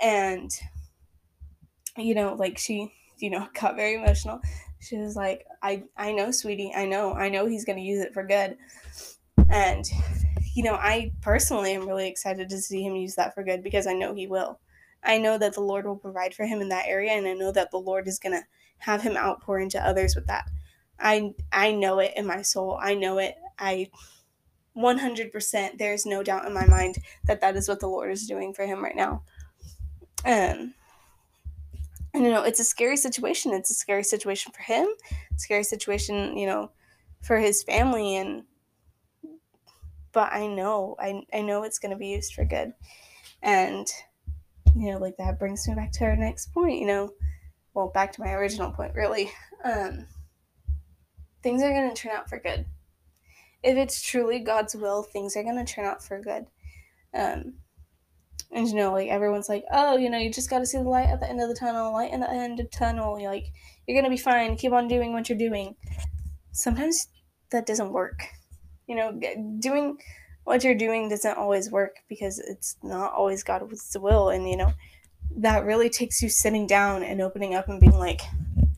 And, 0.00 0.50
you 1.96 2.14
know, 2.14 2.34
like 2.34 2.58
she, 2.58 2.92
you 3.18 3.30
know, 3.30 3.48
got 3.60 3.76
very 3.76 3.94
emotional. 3.94 4.40
She 4.80 4.96
was 4.96 5.16
like, 5.16 5.46
I, 5.62 5.84
I 5.96 6.12
know, 6.12 6.30
sweetie, 6.30 6.72
I 6.74 6.86
know, 6.86 7.12
I 7.12 7.28
know 7.28 7.46
he's 7.46 7.64
going 7.64 7.78
to 7.78 7.84
use 7.84 8.02
it 8.02 8.14
for 8.14 8.22
good. 8.24 8.56
And, 9.50 9.84
you 10.54 10.62
know, 10.62 10.74
I 10.74 11.12
personally 11.20 11.72
am 11.74 11.86
really 11.86 12.08
excited 12.08 12.48
to 12.48 12.58
see 12.58 12.82
him 12.82 12.96
use 12.96 13.14
that 13.16 13.34
for 13.34 13.42
good 13.42 13.62
because 13.62 13.86
I 13.86 13.92
know 13.92 14.14
he 14.14 14.26
will. 14.26 14.58
I 15.02 15.18
know 15.18 15.38
that 15.38 15.54
the 15.54 15.60
Lord 15.60 15.86
will 15.86 15.96
provide 15.96 16.34
for 16.34 16.44
him 16.44 16.60
in 16.60 16.68
that 16.68 16.86
area, 16.86 17.12
and 17.12 17.26
I 17.26 17.32
know 17.32 17.52
that 17.52 17.70
the 17.70 17.78
Lord 17.78 18.06
is 18.06 18.18
going 18.18 18.38
to 18.38 18.46
have 18.78 19.02
him 19.02 19.16
outpour 19.16 19.58
into 19.58 19.84
others 19.84 20.14
with 20.14 20.26
that. 20.26 20.46
I 20.98 21.32
I 21.50 21.72
know 21.72 21.98
it 22.00 22.12
in 22.16 22.26
my 22.26 22.42
soul. 22.42 22.78
I 22.80 22.94
know 22.94 23.16
it. 23.18 23.36
I 23.58 23.88
100% 24.76 25.78
there's 25.78 26.06
no 26.06 26.22
doubt 26.22 26.46
in 26.46 26.54
my 26.54 26.66
mind 26.66 26.96
that 27.24 27.40
that 27.40 27.56
is 27.56 27.68
what 27.68 27.80
the 27.80 27.88
lord 27.88 28.10
is 28.10 28.26
doing 28.26 28.54
for 28.54 28.64
him 28.64 28.82
right 28.82 28.94
now 28.94 29.22
um 30.24 30.72
you 32.14 32.22
know 32.22 32.42
it's 32.42 32.60
a 32.60 32.64
scary 32.64 32.96
situation. 32.96 33.52
It's 33.52 33.70
a 33.70 33.74
scary 33.74 34.04
situation 34.04 34.52
for 34.52 34.62
him. 34.62 34.88
Scary 35.36 35.64
situation 35.64 36.36
you 36.36 36.46
know 36.46 36.70
for 37.22 37.38
his 37.38 37.62
family 37.62 38.16
and 38.16 38.44
but 40.12 40.32
i 40.32 40.46
know 40.46 40.96
i, 40.98 41.22
I 41.34 41.42
know 41.42 41.64
it's 41.64 41.78
going 41.78 41.90
to 41.90 41.98
be 41.98 42.08
used 42.08 42.34
for 42.34 42.44
good. 42.44 42.72
And 43.42 43.86
you 44.76 44.92
know 44.92 44.98
like 44.98 45.16
that 45.18 45.38
brings 45.38 45.66
me 45.68 45.74
back 45.74 45.92
to 45.92 46.04
our 46.04 46.16
next 46.16 46.52
point 46.52 46.78
you 46.78 46.86
know 46.86 47.10
well 47.74 47.88
back 47.88 48.12
to 48.12 48.20
my 48.20 48.32
original 48.32 48.70
point 48.70 48.94
really. 48.94 49.30
Um 49.64 50.06
things 51.42 51.62
are 51.62 51.72
going 51.72 51.88
to 51.88 51.96
turn 51.96 52.12
out 52.14 52.28
for 52.28 52.38
good. 52.38 52.66
If 53.62 53.76
it's 53.76 54.02
truly 54.02 54.38
God's 54.38 54.74
will, 54.74 55.02
things 55.02 55.36
are 55.36 55.42
gonna 55.42 55.64
turn 55.66 55.84
out 55.84 56.02
for 56.02 56.20
good. 56.20 56.46
Um, 57.12 57.54
and 58.52 58.68
you 58.68 58.74
know, 58.74 58.92
like 58.92 59.08
everyone's 59.08 59.48
like, 59.48 59.64
oh, 59.72 59.96
you 59.96 60.10
know, 60.10 60.18
you 60.18 60.30
just 60.30 60.50
got 60.50 60.58
to 60.58 60.66
see 60.66 60.78
the 60.78 60.84
light 60.84 61.08
at 61.08 61.20
the 61.20 61.28
end 61.28 61.40
of 61.40 61.48
the 61.48 61.54
tunnel, 61.54 61.92
light 61.92 62.12
in 62.12 62.20
the 62.20 62.30
end 62.30 62.60
of 62.60 62.70
the 62.70 62.76
tunnel. 62.76 63.18
You're 63.20 63.30
like, 63.30 63.52
you're 63.86 64.00
gonna 64.00 64.10
be 64.10 64.20
fine. 64.20 64.56
Keep 64.56 64.72
on 64.72 64.88
doing 64.88 65.12
what 65.12 65.28
you're 65.28 65.38
doing. 65.38 65.76
Sometimes 66.52 67.08
that 67.50 67.66
doesn't 67.66 67.92
work. 67.92 68.22
You 68.86 68.96
know, 68.96 69.20
doing 69.60 69.98
what 70.44 70.64
you're 70.64 70.74
doing 70.74 71.08
doesn't 71.08 71.38
always 71.38 71.70
work 71.70 71.96
because 72.08 72.38
it's 72.38 72.76
not 72.82 73.12
always 73.12 73.42
God's 73.44 73.96
will, 73.96 74.30
and 74.30 74.48
you 74.48 74.56
know, 74.56 74.72
that 75.36 75.64
really 75.64 75.88
takes 75.88 76.22
you 76.22 76.28
sitting 76.28 76.66
down 76.66 77.02
and 77.02 77.20
opening 77.20 77.54
up 77.54 77.68
and 77.68 77.80
being 77.80 77.98
like, 77.98 78.22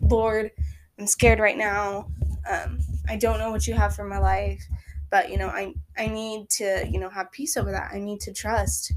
Lord, 0.01 0.51
I'm 0.99 1.07
scared 1.07 1.39
right 1.39 1.57
now. 1.57 2.09
Um, 2.51 2.79
I 3.09 3.17
don't 3.17 3.39
know 3.39 3.51
what 3.51 3.67
you 3.67 3.75
have 3.75 3.95
for 3.95 4.05
my 4.05 4.19
life, 4.19 4.63
but 5.11 5.31
you 5.31 5.39
know, 5.39 5.49
I 5.49 5.75
I 5.97 6.09
need 6.09 6.51
to, 6.51 6.87
you 6.91 7.01
know, 7.01 7.09
have 7.09 7.33
peace 7.33 7.57
over 7.57 7.71
that. 7.73 7.93
I 7.93 7.99
need 7.99 8.21
to 8.21 8.33
trust, 8.33 8.93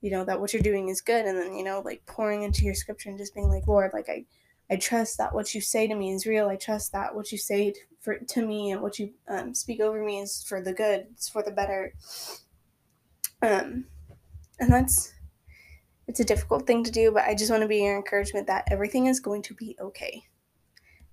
you 0.00 0.10
know, 0.10 0.24
that 0.24 0.40
what 0.40 0.52
you're 0.52 0.62
doing 0.62 0.88
is 0.88 1.00
good 1.00 1.26
and 1.26 1.38
then, 1.38 1.54
you 1.54 1.64
know, 1.64 1.82
like 1.84 2.04
pouring 2.06 2.42
into 2.42 2.64
your 2.64 2.74
scripture 2.74 3.08
and 3.08 3.18
just 3.18 3.34
being 3.34 3.48
like, 3.48 3.66
Lord, 3.66 3.92
like 3.92 4.08
I 4.08 4.24
I 4.72 4.76
trust 4.76 5.18
that 5.18 5.34
what 5.34 5.52
you 5.54 5.60
say 5.60 5.88
to 5.88 5.94
me 5.94 6.12
is 6.12 6.26
real. 6.26 6.48
I 6.48 6.56
trust 6.56 6.92
that 6.92 7.14
what 7.14 7.32
you 7.32 7.38
say 7.38 7.74
for 8.00 8.18
to 8.18 8.46
me 8.46 8.70
and 8.70 8.80
what 8.80 8.98
you 8.98 9.12
um, 9.28 9.52
speak 9.52 9.80
over 9.80 10.02
me 10.02 10.20
is 10.20 10.44
for 10.46 10.62
the 10.62 10.72
good. 10.72 11.06
It's 11.12 11.28
for 11.28 11.42
the 11.42 11.50
better. 11.50 11.94
Um, 13.42 13.86
and 14.60 14.72
that's 14.72 15.12
it's 16.06 16.20
a 16.20 16.24
difficult 16.24 16.66
thing 16.66 16.84
to 16.84 16.90
do, 16.90 17.10
but 17.10 17.24
I 17.24 17.34
just 17.34 17.50
want 17.50 17.62
to 17.62 17.68
be 17.68 17.78
your 17.78 17.96
encouragement 17.96 18.46
that 18.46 18.68
everything 18.70 19.06
is 19.06 19.20
going 19.20 19.42
to 19.42 19.54
be 19.54 19.76
okay. 19.80 20.22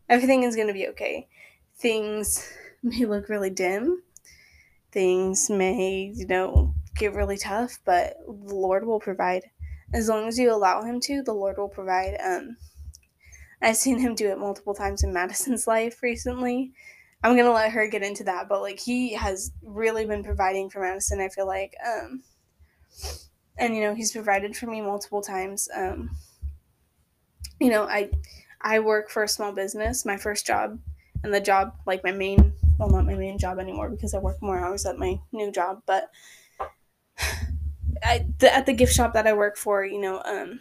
Everything 0.10 0.44
is 0.44 0.56
going 0.56 0.68
to 0.68 0.74
be 0.74 0.88
okay 0.90 1.28
things 1.78 2.52
may 2.84 3.06
look 3.06 3.30
really 3.30 3.50
dim. 3.50 4.02
Things 4.92 5.50
may, 5.50 6.12
you 6.16 6.26
know, 6.28 6.74
get 6.98 7.14
really 7.14 7.38
tough, 7.38 7.80
but 7.86 8.18
the 8.26 8.56
Lord 8.56 8.86
will 8.86 9.00
provide. 9.00 9.44
As 9.94 10.10
long 10.10 10.28
as 10.28 10.38
you 10.38 10.52
allow 10.52 10.84
Him 10.84 11.00
to, 11.02 11.22
the 11.24 11.34
Lord 11.34 11.58
will 11.58 11.70
provide. 11.70 12.18
Um, 12.24 12.58
I've 13.62 13.78
seen 13.78 14.00
Him 14.00 14.16
do 14.16 14.30
it 14.30 14.40
multiple 14.40 14.74
times 14.74 15.04
in 15.04 15.14
Madison's 15.14 15.68
life 15.68 16.02
recently. 16.02 16.74
I'm 17.24 17.36
gonna 17.36 17.52
let 17.52 17.72
her 17.72 17.88
get 17.88 18.04
into 18.04 18.24
that, 18.26 18.48
but 18.48 18.62
like 18.62 18.80
He 18.80 19.14
has 19.14 19.52
really 19.64 20.06
been 20.06 20.24
providing 20.24 20.70
for 20.70 20.82
Madison. 20.82 21.22
I 21.22 21.30
feel 21.30 21.48
like, 21.48 21.76
um, 21.86 22.24
and 23.58 23.76
you 23.76 23.82
know, 23.82 23.96
He's 23.96 24.12
provided 24.12 24.56
for 24.56 24.68
me 24.68 24.82
multiple 24.82 25.22
times. 25.22 25.68
Um, 25.76 26.12
you 27.60 27.70
know, 27.70 27.84
I 27.84 28.12
I 28.62 28.80
work 28.80 29.10
for 29.10 29.24
a 29.24 29.28
small 29.28 29.52
business. 29.52 30.06
My 30.06 30.18
first 30.18 30.46
job 30.46 30.80
and 31.24 31.34
the 31.34 31.42
job 31.42 31.74
like 31.86 32.04
my 32.04 32.12
main 32.12 32.54
well 32.78 32.90
not 32.90 33.06
my 33.06 33.16
main 33.16 33.38
job 33.38 33.60
anymore 33.60 33.90
because 33.90 34.14
I 34.14 34.20
work 34.20 34.42
more 34.42 34.60
hours 34.60 34.86
at 34.86 34.98
my 34.98 35.20
new 35.32 35.52
job 35.52 35.82
but 35.86 36.10
I 38.04 38.26
the, 38.40 38.54
at 38.54 38.66
the 38.66 38.74
gift 38.74 38.94
shop 38.94 39.14
that 39.14 39.28
I 39.28 39.34
work 39.34 39.58
for 39.58 39.86
you 39.86 40.00
know 40.00 40.22
um 40.24 40.60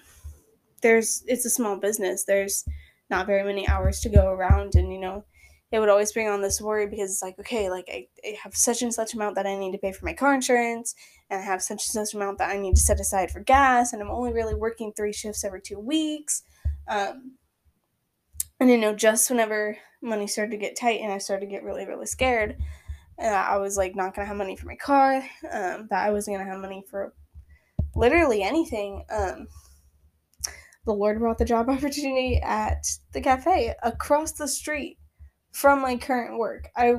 there's 0.83 1.23
it's 1.27 1.45
a 1.45 1.51
small 1.51 1.77
business 1.77 2.25
there's 2.25 2.65
not 3.11 3.27
very 3.27 3.45
many 3.45 3.69
hours 3.69 4.01
to 4.01 4.09
go 4.09 4.29
around 4.29 4.75
and 4.75 4.93
you 4.93 4.99
know 4.99 5.25
it 5.73 5.81
would 5.81 5.89
always 5.89 6.13
bring 6.13 6.29
on 6.29 6.43
this 6.43 6.61
worry 6.61 6.87
because 6.87 7.11
it's 7.11 7.23
like 7.23 7.39
okay 7.39 7.69
like 7.69 7.87
I, 7.89 8.07
I 8.25 8.37
have 8.43 8.57
such 8.57 8.83
and 8.83 8.95
such 8.95 9.15
amount 9.15 9.35
that 9.35 9.47
I 9.47 9.57
need 9.57 9.73
to 9.73 9.79
pay 9.79 9.93
for 9.93 10.05
my 10.05 10.15
car 10.15 10.35
insurance 10.35 10.95
and 11.29 11.41
I 11.41 11.45
have 11.45 11.63
such 11.63 11.87
and 11.95 12.07
such 12.07 12.15
amount 12.15 12.39
that 12.39 12.51
I 12.51 12.59
need 12.59 12.77
to 12.77 12.81
set 12.81 13.01
aside 13.01 13.31
for 13.31 13.41
gas 13.41 13.93
and 13.93 14.01
I'm 14.01 14.11
only 14.11 14.33
really 14.33 14.55
working 14.55 14.93
three 14.93 15.13
shifts 15.13 15.45
every 15.45 15.61
two 15.61 15.79
weeks 15.79 16.43
um 16.89 17.33
and 18.61 18.71
you 18.71 18.79
know 18.79 18.95
just 18.95 19.29
whenever 19.31 19.77
money 20.03 20.27
started 20.27 20.53
to 20.53 20.57
get 20.57 20.77
tight 20.77 21.01
and 21.01 21.13
I 21.13 21.19
started 21.19 21.47
to 21.47 21.51
get 21.51 21.65
really, 21.65 21.87
really 21.87 22.07
scared. 22.07 22.57
And 23.19 23.35
I 23.35 23.57
was 23.57 23.77
like 23.77 23.95
not 23.95 24.15
gonna 24.15 24.27
have 24.27 24.37
money 24.37 24.57
for 24.57 24.67
my 24.67 24.77
car, 24.77 25.17
um, 25.51 25.87
that 25.91 26.07
I 26.07 26.11
wasn't 26.11 26.37
gonna 26.37 26.51
have 26.51 26.61
money 26.61 26.85
for 26.89 27.15
literally 27.95 28.43
anything. 28.43 29.05
Um, 29.11 29.49
the 30.85 30.93
Lord 30.93 31.19
brought 31.19 31.39
the 31.39 31.45
job 31.45 31.69
opportunity 31.71 32.41
at 32.43 32.87
the 33.13 33.21
cafe 33.21 33.75
across 33.83 34.33
the 34.33 34.49
street 34.49 34.99
from 35.53 35.81
my 35.81 35.97
current 35.97 36.39
work. 36.39 36.71
I 36.77 36.97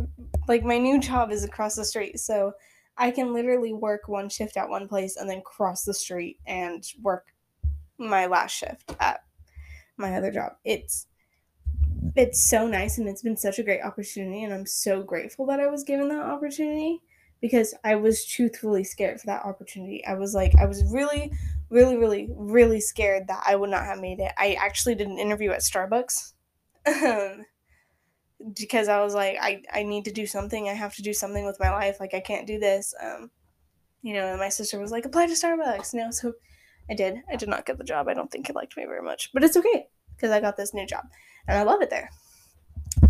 like 0.47 0.63
my 0.63 0.77
new 0.77 0.99
job 0.99 1.32
is 1.32 1.43
across 1.43 1.75
the 1.75 1.86
street, 1.86 2.19
so 2.19 2.53
I 2.97 3.12
can 3.12 3.34
literally 3.34 3.73
work 3.73 4.08
one 4.08 4.30
shift 4.30 4.58
at 4.58 4.69
one 4.69 4.88
place 4.88 5.17
and 5.17 5.30
then 5.30 5.41
cross 5.41 5.84
the 5.84 5.93
street 5.93 6.39
and 6.47 6.84
work 7.01 7.27
my 7.99 8.25
last 8.25 8.56
shift 8.56 8.95
at 8.99 9.21
my 9.97 10.15
other 10.15 10.32
job. 10.32 10.53
It's 10.63 11.08
it's 12.15 12.50
so 12.50 12.67
nice 12.67 12.98
and 12.98 13.08
it's 13.08 13.22
been 13.22 13.38
such 13.38 13.60
a 13.60 13.63
great 13.63 13.82
opportunity 13.82 14.43
and 14.43 14.54
I'm 14.54 14.65
so 14.65 15.04
grateful 15.04 15.46
that 15.48 15.60
I 15.60 15.67
was 15.67 15.84
given 15.84 16.10
that 16.10 16.26
opportunity 16.26 17.02
because 17.41 17.76
I 17.84 17.96
was 17.96 18.26
truthfully 18.26 18.84
scared 18.84 19.20
for 19.20 19.28
that 19.28 19.46
opportunity. 19.46 20.06
I 20.06 20.15
was 20.15 20.34
like 20.34 20.54
I 20.60 20.65
was 20.65 20.84
really 20.91 21.32
really 21.70 21.98
really 21.98 22.30
really 22.36 22.80
scared 22.80 23.28
that 23.28 23.43
I 23.46 23.56
would 23.56 23.70
not 23.70 23.86
have 23.86 24.00
made 24.00 24.20
it. 24.20 24.32
I 24.38 24.54
actually 24.54 24.96
did 24.96 25.08
an 25.08 25.20
interview 25.20 25.52
at 25.52 25.60
Starbucks 25.60 26.34
Um, 26.88 27.46
because 28.56 28.88
I 28.88 29.02
was 29.02 29.13
like, 29.13 29.38
I, 29.41 29.63
I 29.74 29.84
need 29.84 30.06
to 30.06 30.12
do 30.12 30.26
something. 30.26 30.70
I 30.70 30.74
have 30.74 30.96
to 30.96 31.02
do 31.02 31.13
something 31.13 31.46
with 31.46 31.60
my 31.60 31.72
life. 31.72 32.00
Like, 32.00 32.13
I 32.13 32.20
can't 32.20 32.48
do 32.48 32.60
this. 32.60 32.93
Um, 33.02 33.32
you 34.02 34.13
know, 34.13 34.28
and 34.28 34.39
my 34.39 34.50
sister 34.50 34.80
was 34.80 34.91
like, 34.91 35.06
apply 35.06 35.28
to 35.28 35.34
Starbucks. 35.34 35.93
You 35.93 36.02
know, 36.02 36.12
so 36.12 36.34
I 36.89 36.93
did. 36.93 37.24
I 37.32 37.36
did 37.36 37.50
not 37.50 37.65
get 37.65 37.78
the 37.78 37.84
job. 37.84 38.08
I 38.08 38.13
don't 38.13 38.32
think 38.32 38.48
he 38.48 38.54
liked 38.54 38.78
me 38.78 38.86
very 38.86 39.02
much, 39.02 39.32
but 39.34 39.43
it's 39.43 39.58
okay 39.58 39.88
because 40.15 40.32
I 40.32 40.39
got 40.39 40.56
this 40.56 40.74
new 40.74 40.86
job 40.86 41.06
and 41.48 41.58
I 41.58 41.64
love 41.64 41.82
it 41.82 41.90
there. 41.90 42.10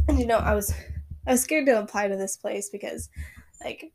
And 0.07 0.19
you 0.19 0.25
know, 0.25 0.37
I 0.37 0.53
was 0.55 0.73
I 1.25 1.31
was 1.31 1.41
scared 1.41 1.65
to 1.67 1.79
apply 1.79 2.07
to 2.07 2.15
this 2.15 2.37
place 2.37 2.69
because 2.69 3.09
like 3.63 3.91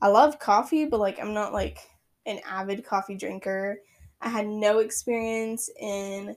I 0.00 0.08
love 0.08 0.38
coffee, 0.38 0.84
but 0.84 1.00
like 1.00 1.18
I'm 1.20 1.34
not 1.34 1.52
like 1.52 1.78
an 2.26 2.40
avid 2.46 2.84
coffee 2.84 3.16
drinker. 3.16 3.80
I 4.20 4.28
had 4.28 4.46
no 4.46 4.80
experience 4.80 5.70
in, 5.80 6.36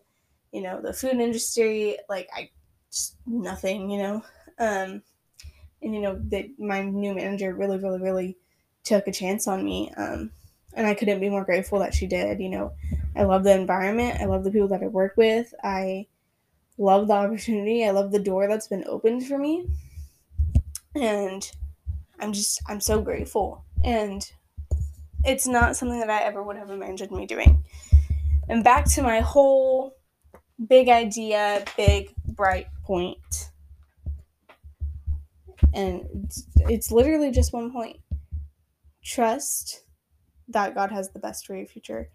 you 0.51 0.61
know, 0.61 0.81
the 0.81 0.93
food 0.93 1.19
industry. 1.19 1.97
Like 2.09 2.29
I 2.35 2.49
just 2.91 3.17
nothing, 3.25 3.89
you 3.89 4.01
know. 4.01 4.23
Um 4.59 5.01
and 5.83 5.95
you 5.95 6.01
know 6.01 6.19
that 6.29 6.45
my 6.59 6.83
new 6.83 7.13
manager 7.13 7.53
really, 7.53 7.77
really, 7.77 8.01
really 8.01 8.37
took 8.83 9.07
a 9.07 9.11
chance 9.11 9.47
on 9.47 9.63
me. 9.63 9.91
Um 9.97 10.31
and 10.73 10.87
I 10.87 10.93
couldn't 10.93 11.19
be 11.19 11.29
more 11.29 11.43
grateful 11.43 11.79
that 11.79 11.93
she 11.93 12.07
did. 12.07 12.39
You 12.39 12.49
know, 12.49 12.73
I 13.15 13.23
love 13.23 13.43
the 13.43 13.53
environment. 13.53 14.21
I 14.21 14.25
love 14.25 14.43
the 14.43 14.51
people 14.51 14.69
that 14.69 14.83
I 14.83 14.87
work 14.87 15.17
with. 15.17 15.53
I 15.63 16.07
love 16.77 17.07
the 17.07 17.13
opportunity. 17.13 17.85
I 17.85 17.91
love 17.91 18.11
the 18.11 18.19
door 18.19 18.47
that's 18.47 18.67
been 18.67 18.85
opened 18.87 19.27
for 19.27 19.37
me. 19.37 19.67
And 20.95 21.49
I'm 22.19 22.33
just, 22.33 22.61
I'm 22.67 22.79
so 22.79 23.01
grateful. 23.01 23.65
And 23.83 24.29
it's 25.23 25.47
not 25.47 25.75
something 25.75 25.99
that 25.99 26.09
I 26.09 26.21
ever 26.23 26.43
would 26.43 26.57
have 26.57 26.69
imagined 26.69 27.11
me 27.11 27.25
doing. 27.25 27.63
And 28.49 28.63
back 28.63 28.85
to 28.91 29.01
my 29.01 29.19
whole 29.19 29.95
big 30.67 30.89
idea, 30.89 31.63
big, 31.77 32.13
bright 32.25 32.67
point. 32.83 33.51
And 35.73 36.05
it's, 36.23 36.45
it's 36.57 36.91
literally 36.91 37.31
just 37.31 37.53
one 37.53 37.71
point 37.71 37.97
trust 39.03 39.83
that 40.49 40.75
God 40.75 40.91
has 40.91 41.09
the 41.09 41.19
best 41.19 41.45
for 41.45 41.55
your 41.55 41.65
future. 41.65 42.09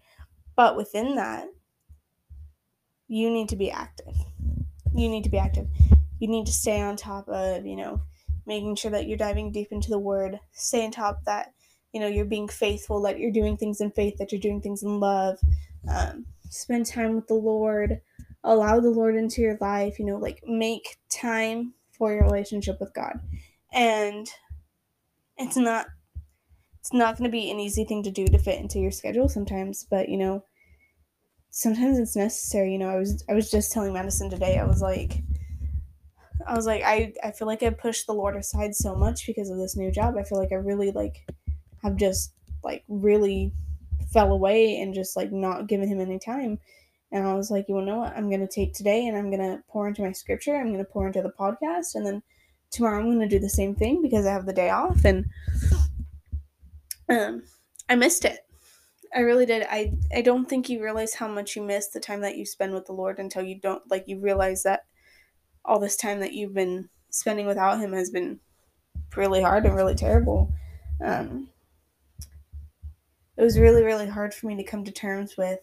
But 0.55 0.75
within 0.75 1.15
that, 1.15 1.47
you 3.07 3.29
need 3.29 3.49
to 3.49 3.55
be 3.55 3.71
active. 3.71 4.15
You 4.95 5.09
need 5.09 5.23
to 5.23 5.29
be 5.29 5.37
active. 5.37 5.67
You 6.19 6.27
need 6.27 6.45
to 6.45 6.51
stay 6.51 6.81
on 6.81 6.95
top 6.95 7.27
of, 7.29 7.65
you 7.65 7.75
know, 7.75 8.01
making 8.45 8.75
sure 8.75 8.91
that 8.91 9.07
you're 9.07 9.17
diving 9.17 9.51
deep 9.51 9.67
into 9.71 9.89
the 9.89 9.99
word. 9.99 10.39
Stay 10.53 10.85
on 10.85 10.91
top 10.91 11.23
that, 11.25 11.53
you 11.93 11.99
know, 11.99 12.07
you're 12.07 12.25
being 12.25 12.47
faithful, 12.47 13.01
that 13.03 13.19
you're 13.19 13.31
doing 13.31 13.57
things 13.57 13.81
in 13.81 13.91
faith, 13.91 14.17
that 14.17 14.31
you're 14.31 14.41
doing 14.41 14.61
things 14.61 14.83
in 14.83 14.99
love. 14.99 15.37
Um, 15.89 16.25
spend 16.49 16.85
time 16.85 17.15
with 17.15 17.27
the 17.27 17.35
Lord. 17.35 18.01
Allow 18.43 18.79
the 18.79 18.89
Lord 18.89 19.15
into 19.15 19.41
your 19.41 19.57
life. 19.59 19.99
You 19.99 20.05
know, 20.05 20.17
like 20.17 20.41
make 20.45 20.97
time 21.11 21.73
for 21.91 22.13
your 22.13 22.23
relationship 22.23 22.77
with 22.79 22.93
God. 22.93 23.19
And 23.73 24.27
it's 25.37 25.57
not 25.57 25.87
it's 26.79 26.93
not 26.93 27.17
going 27.17 27.29
to 27.29 27.31
be 27.31 27.51
an 27.51 27.59
easy 27.59 27.83
thing 27.83 28.03
to 28.03 28.11
do 28.11 28.25
to 28.27 28.37
fit 28.37 28.61
into 28.61 28.79
your 28.79 28.91
schedule 28.91 29.27
sometimes, 29.27 29.85
but 29.89 30.07
you 30.07 30.17
know, 30.17 30.43
sometimes 31.51 31.99
it's 31.99 32.15
necessary. 32.15 32.71
You 32.71 32.79
know, 32.79 32.89
I 32.89 32.97
was 32.97 33.23
I 33.29 33.33
was 33.33 33.49
just 33.51 33.71
telling 33.71 33.93
Madison 33.93 34.29
today. 34.29 34.57
I 34.57 34.65
was 34.65 34.81
like, 34.81 35.21
I 36.45 36.55
was 36.55 36.65
like, 36.65 36.83
I 36.83 37.13
I 37.23 37.31
feel 37.31 37.47
like 37.47 37.63
I 37.63 37.69
pushed 37.69 38.07
the 38.07 38.13
Lord 38.13 38.35
aside 38.35 38.75
so 38.75 38.95
much 38.95 39.25
because 39.25 39.49
of 39.49 39.57
this 39.57 39.75
new 39.75 39.91
job. 39.91 40.15
I 40.17 40.23
feel 40.23 40.39
like 40.39 40.51
I 40.51 40.55
really 40.55 40.91
like 40.91 41.25
have 41.83 41.95
just 41.95 42.33
like 42.63 42.83
really 42.87 43.53
fell 44.11 44.31
away 44.31 44.79
and 44.79 44.93
just 44.93 45.15
like 45.15 45.31
not 45.31 45.67
given 45.67 45.87
him 45.87 45.99
any 45.99 46.19
time. 46.19 46.59
And 47.11 47.25
I 47.25 47.33
was 47.33 47.49
like, 47.49 47.65
you 47.69 47.81
know 47.81 47.99
what? 47.99 48.15
I'm 48.15 48.29
gonna 48.29 48.47
take 48.47 48.73
today 48.73 49.07
and 49.07 49.17
I'm 49.17 49.31
gonna 49.31 49.63
pour 49.69 49.87
into 49.87 50.01
my 50.01 50.11
scripture. 50.11 50.55
I'm 50.55 50.71
gonna 50.71 50.83
pour 50.83 51.07
into 51.07 51.21
the 51.21 51.33
podcast, 51.39 51.95
and 51.95 52.05
then 52.05 52.21
tomorrow 52.69 52.99
I'm 52.99 53.09
gonna 53.09 53.29
do 53.29 53.39
the 53.39 53.49
same 53.49 53.75
thing 53.75 54.01
because 54.01 54.25
I 54.25 54.33
have 54.33 54.45
the 54.45 54.53
day 54.53 54.69
off 54.69 55.05
and 55.05 55.25
um, 57.09 57.43
I 57.89 57.95
missed 57.95 58.25
it. 58.25 58.46
I 59.17 59.21
really 59.21 59.47
did. 59.47 59.65
I 59.67 59.93
I 60.13 60.21
don't 60.21 60.47
think 60.47 60.69
you 60.69 60.83
realize 60.83 61.15
how 61.15 61.27
much 61.27 61.55
you 61.55 61.63
miss 61.63 61.87
the 61.87 61.99
time 61.99 62.21
that 62.21 62.37
you 62.37 62.45
spend 62.45 62.75
with 62.75 62.85
the 62.85 62.93
Lord 62.93 63.17
until 63.17 63.41
you 63.41 63.59
don't 63.59 63.81
like 63.89 64.07
you 64.07 64.19
realize 64.19 64.61
that 64.61 64.85
all 65.65 65.79
this 65.79 65.95
time 65.95 66.19
that 66.19 66.33
you've 66.33 66.53
been 66.53 66.87
spending 67.09 67.47
without 67.47 67.79
him 67.79 67.93
has 67.93 68.11
been 68.11 68.39
really 69.15 69.41
hard 69.41 69.65
and 69.65 69.75
really 69.75 69.95
terrible. 69.95 70.53
Um, 71.03 71.49
it 73.37 73.41
was 73.41 73.57
really 73.57 73.83
really 73.83 74.05
hard 74.05 74.35
for 74.35 74.45
me 74.45 74.55
to 74.55 74.63
come 74.63 74.83
to 74.83 74.91
terms 74.91 75.35
with 75.35 75.61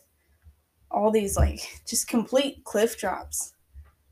all 0.90 1.12
these 1.12 1.36
like 1.36 1.80
just 1.86 2.08
complete 2.08 2.64
cliff 2.64 2.98
drops 2.98 3.54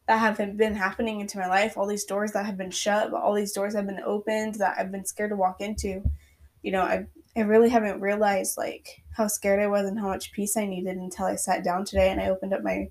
that 0.07 0.19
have 0.19 0.57
been 0.57 0.77
happening 0.77 1.19
into 1.19 1.39
my 1.39 1.49
life 1.49 1.77
all 1.77 1.87
these 1.87 2.05
doors 2.05 2.31
that 2.31 2.47
have 2.47 2.57
been 2.57 2.71
shut 2.71 3.13
all 3.13 3.35
these 3.35 3.53
doors 3.53 3.75
have 3.75 3.87
been 3.87 4.03
opened 4.05 4.55
that 4.57 4.77
i've 4.79 4.93
been 4.93 5.05
scared 5.05 5.31
to 5.31 5.37
walk 5.37 5.61
into 5.61 6.03
you 6.63 6.71
know 6.71 6.83
i 6.83 7.05
I 7.37 7.41
really 7.41 7.71
haven't 7.71 8.01
realized 8.01 8.59
like 8.59 9.03
how 9.17 9.27
scared 9.27 9.61
I 9.61 9.67
was 9.67 9.87
and 9.87 9.99
how 9.99 10.09
much 10.09 10.33
peace 10.33 10.57
I 10.57 10.67
needed 10.67 10.97
until 10.97 11.27
I 11.27 11.37
sat 11.37 11.65
down 11.65 11.85
today 11.85 12.11
and 12.11 12.21
I 12.21 12.29
opened 12.29 12.53
up 12.53 12.63
my 12.63 12.89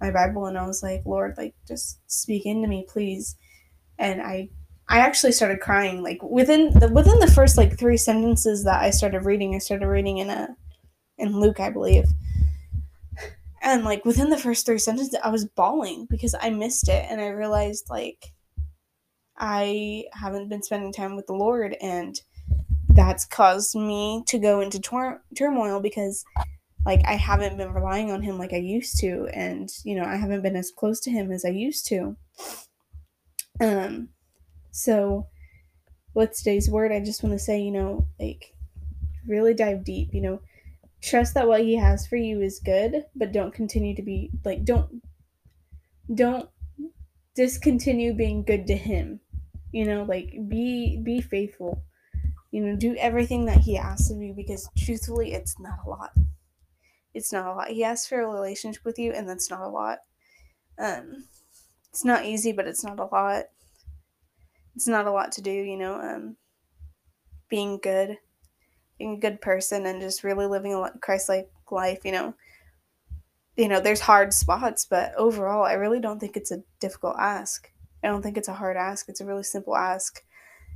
my 0.00 0.10
Bible 0.10 0.46
and 0.46 0.56
I 0.56 0.66
was 0.66 0.82
like, 0.82 1.02
Lord, 1.04 1.34
like 1.36 1.54
just 1.66 2.00
speak 2.10 2.46
into 2.46 2.68
me, 2.68 2.86
please. 2.88 3.36
And 3.98 4.20
I 4.20 4.50
I 4.88 5.00
actually 5.00 5.32
started 5.32 5.60
crying 5.60 6.02
like 6.02 6.22
within 6.22 6.70
the 6.78 6.88
within 6.88 7.18
the 7.18 7.30
first 7.30 7.56
like 7.56 7.78
three 7.78 7.96
sentences 7.96 8.64
that 8.64 8.82
I 8.82 8.90
started 8.90 9.24
reading. 9.24 9.54
I 9.54 9.58
started 9.58 9.86
reading 9.88 10.18
in 10.18 10.30
a 10.30 10.48
in 11.18 11.38
Luke, 11.40 11.60
I 11.60 11.70
believe. 11.70 12.06
And 13.60 13.84
like 13.84 14.04
within 14.04 14.30
the 14.30 14.38
first 14.38 14.66
three 14.66 14.78
sentences, 14.78 15.18
I 15.22 15.30
was 15.30 15.44
bawling 15.44 16.06
because 16.08 16.34
I 16.40 16.50
missed 16.50 16.88
it 16.88 17.06
and 17.10 17.20
I 17.20 17.28
realized 17.28 17.88
like 17.90 18.32
I 19.36 20.04
haven't 20.12 20.48
been 20.48 20.62
spending 20.62 20.92
time 20.92 21.16
with 21.16 21.26
the 21.26 21.34
Lord 21.34 21.76
and 21.80 22.20
that's 22.98 23.24
caused 23.24 23.76
me 23.76 24.24
to 24.26 24.40
go 24.40 24.60
into 24.60 24.80
tor- 24.80 25.22
turmoil 25.36 25.78
because 25.78 26.24
like 26.84 27.00
I 27.06 27.12
haven't 27.14 27.56
been 27.56 27.72
relying 27.72 28.10
on 28.10 28.22
him 28.22 28.38
like 28.38 28.52
I 28.52 28.56
used 28.56 28.98
to 29.00 29.28
and 29.32 29.70
you 29.84 29.94
know 29.94 30.04
I 30.04 30.16
haven't 30.16 30.42
been 30.42 30.56
as 30.56 30.72
close 30.76 30.98
to 31.02 31.10
him 31.10 31.30
as 31.30 31.44
I 31.44 31.50
used 31.50 31.86
to. 31.86 32.16
Um 33.60 34.08
so 34.72 35.28
with 36.14 36.36
today's 36.36 36.68
word 36.70 36.90
I 36.92 37.00
just 37.00 37.22
want 37.22 37.34
to 37.34 37.38
say 37.38 37.60
you 37.60 37.70
know 37.70 38.08
like 38.18 38.54
really 39.26 39.54
dive 39.54 39.84
deep 39.84 40.12
you 40.12 40.20
know. 40.20 40.40
Trust 41.00 41.34
that 41.34 41.46
what 41.46 41.60
he 41.60 41.76
has 41.76 42.08
for 42.08 42.16
you 42.16 42.40
is 42.40 42.58
good 42.58 43.04
but 43.14 43.30
don't 43.30 43.54
continue 43.54 43.94
to 43.94 44.02
be 44.02 44.32
like 44.44 44.64
don't 44.64 45.02
don't 46.12 46.50
discontinue 47.36 48.12
being 48.14 48.42
good 48.42 48.66
to 48.66 48.76
him 48.76 49.20
you 49.70 49.84
know 49.84 50.02
like 50.02 50.32
be 50.48 51.00
be 51.04 51.20
faithful 51.20 51.84
you 52.50 52.64
know, 52.64 52.76
do 52.76 52.96
everything 52.96 53.44
that 53.46 53.58
he 53.58 53.76
asks 53.76 54.10
of 54.10 54.18
you 54.18 54.32
because 54.32 54.68
truthfully, 54.76 55.32
it's 55.32 55.58
not 55.58 55.80
a 55.86 55.90
lot. 55.90 56.12
It's 57.14 57.32
not 57.32 57.46
a 57.46 57.52
lot. 57.52 57.68
He 57.68 57.84
asks 57.84 58.06
for 58.06 58.20
a 58.20 58.28
relationship 58.28 58.84
with 58.84 58.98
you, 58.98 59.12
and 59.12 59.28
that's 59.28 59.50
not 59.50 59.60
a 59.60 59.68
lot. 59.68 59.98
Um, 60.78 61.24
it's 61.90 62.04
not 62.04 62.24
easy, 62.24 62.52
but 62.52 62.66
it's 62.66 62.84
not 62.84 63.00
a 63.00 63.04
lot. 63.04 63.46
It's 64.76 64.88
not 64.88 65.06
a 65.06 65.10
lot 65.10 65.32
to 65.32 65.42
do, 65.42 65.50
you 65.50 65.76
know. 65.76 66.00
Um, 66.00 66.36
being 67.48 67.78
good, 67.78 68.18
being 68.98 69.14
a 69.14 69.20
good 69.20 69.40
person, 69.40 69.86
and 69.86 70.00
just 70.00 70.24
really 70.24 70.46
living 70.46 70.74
a 70.74 70.92
Christ-like 71.00 71.50
life, 71.70 72.00
you 72.04 72.12
know. 72.12 72.34
You 73.56 73.68
know, 73.68 73.80
there's 73.80 74.00
hard 74.00 74.32
spots, 74.32 74.86
but 74.88 75.12
overall, 75.16 75.64
I 75.64 75.72
really 75.72 75.98
don't 75.98 76.20
think 76.20 76.36
it's 76.36 76.52
a 76.52 76.62
difficult 76.78 77.16
ask. 77.18 77.70
I 78.04 78.06
don't 78.06 78.22
think 78.22 78.36
it's 78.36 78.48
a 78.48 78.54
hard 78.54 78.76
ask. 78.76 79.08
It's 79.08 79.20
a 79.20 79.26
really 79.26 79.42
simple 79.42 79.76
ask 79.76 80.22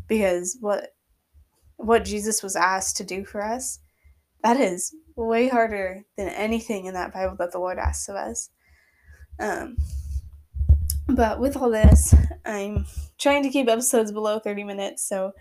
because 0.09 0.57
what 0.61 0.93
what 1.83 2.05
Jesus 2.05 2.43
was 2.43 2.57
asked 2.57 2.97
to 2.99 3.05
do 3.05 3.25
for 3.25 3.43
us, 3.43 3.81
that 4.43 4.59
is 4.59 4.95
way 5.17 5.49
harder 5.49 6.05
than 6.17 6.29
anything 6.29 6.87
in 6.87 6.95
that 6.95 7.13
Bible 7.13 7.37
that 7.39 7.53
the 7.53 7.59
Lord 7.59 7.79
asks 7.79 8.09
of 8.09 8.17
us. 8.17 8.51
Um, 9.39 9.77
but 11.09 11.41
with 11.41 11.57
all 11.57 11.71
this, 11.71 12.15
I'm 12.45 12.87
trying 13.19 13.43
to 13.43 13.51
keep 13.51 13.69
episodes 13.69 14.13
below 14.13 14.39
30 14.39 14.65
minutes. 14.65 15.07
So, 15.09 15.33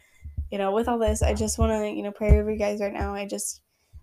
you 0.49 0.57
know, 0.57 0.71
with 0.71 0.87
all 0.87 0.99
this, 0.99 1.21
I 1.21 1.33
just 1.33 1.57
want 1.57 1.71
to, 1.71 1.89
you 1.89 2.03
know, 2.03 2.11
pray 2.11 2.39
over 2.39 2.51
you 2.51 2.57
guys 2.57 2.81
right 2.81 2.93
now. 2.93 3.13
I 3.13 3.27
just, 3.27 3.61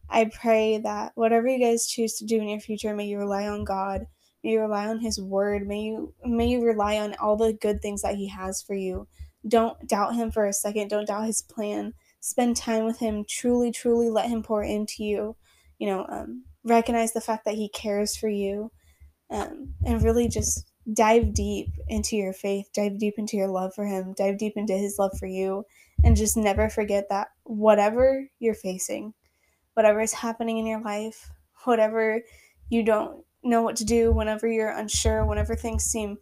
I 0.09 0.27
pray 0.27 0.79
that 0.79 1.13
whatever 1.15 1.49
you 1.49 1.59
guys 1.59 1.87
choose 1.87 2.15
to 2.19 2.25
do 2.25 2.41
in 2.41 2.49
your 2.49 2.61
future, 2.61 2.95
may 2.95 3.07
you 3.07 3.19
rely 3.19 3.47
on 3.49 3.65
God. 3.65 4.07
May 4.43 4.53
you 4.53 4.61
rely 4.61 4.87
on 4.87 5.01
His 5.01 5.21
Word. 5.21 5.67
May 5.67 5.81
you, 5.81 6.15
may 6.25 6.47
you 6.47 6.65
rely 6.65 6.99
on 6.99 7.15
all 7.17 7.37
the 7.37 7.53
good 7.53 7.83
things 7.83 8.03
that 8.03 8.15
He 8.15 8.29
has 8.29 8.63
for 8.63 8.75
you. 8.75 9.09
Don't 9.47 9.87
doubt 9.87 10.15
Him 10.15 10.31
for 10.31 10.47
a 10.47 10.53
second. 10.53 10.89
Don't 10.89 11.07
doubt 11.07 11.27
His 11.27 11.43
plan 11.43 11.95
spend 12.21 12.57
time 12.57 12.85
with 12.85 12.99
him 12.99 13.25
truly 13.29 13.71
truly 13.71 14.11
let 14.11 14.29
him 14.29 14.43
pour 14.43 14.63
into 14.63 15.05
you 15.05 15.37
you 15.79 15.87
know 15.87 16.07
um, 16.09 16.45
recognize 16.65 17.13
the 17.13 17.21
fact 17.21 17.45
that 17.45 17.55
he 17.55 17.69
cares 17.69 18.17
for 18.17 18.29
you 18.29 18.71
um, 19.31 19.75
and 19.85 20.03
really 20.03 20.29
just 20.29 20.71
dive 20.95 21.35
deep 21.35 21.69
into 21.89 22.17
your 22.17 22.33
faith 22.33 22.69
dive 22.75 22.99
deep 22.99 23.15
into 23.19 23.37
your 23.37 23.49
love 23.49 23.73
for 23.75 23.85
him 23.87 24.15
dive 24.17 24.39
deep 24.39 24.55
into 24.57 24.73
his 24.73 24.97
love 24.99 25.17
for 25.19 25.27
you 25.27 25.65
and 26.05 26.17
just 26.17 26.37
never 26.37 26.69
forget 26.69 27.09
that 27.11 27.29
whatever 27.45 28.27
you're 28.39 28.55
facing 28.55 29.13
whatever 29.75 30.01
is 30.01 30.13
happening 30.13 30.59
in 30.59 30.67
your 30.67 30.81
life 30.81 31.31
whatever 31.65 32.21
you 32.71 32.83
don't 32.83 33.25
know 33.43 33.63
what 33.63 33.77
to 33.77 33.85
do 33.85 34.11
whenever 34.11 34.49
you're 34.49 34.71
unsure 34.71 35.25
whenever 35.25 35.55
things 35.55 35.85
seem 35.85 36.17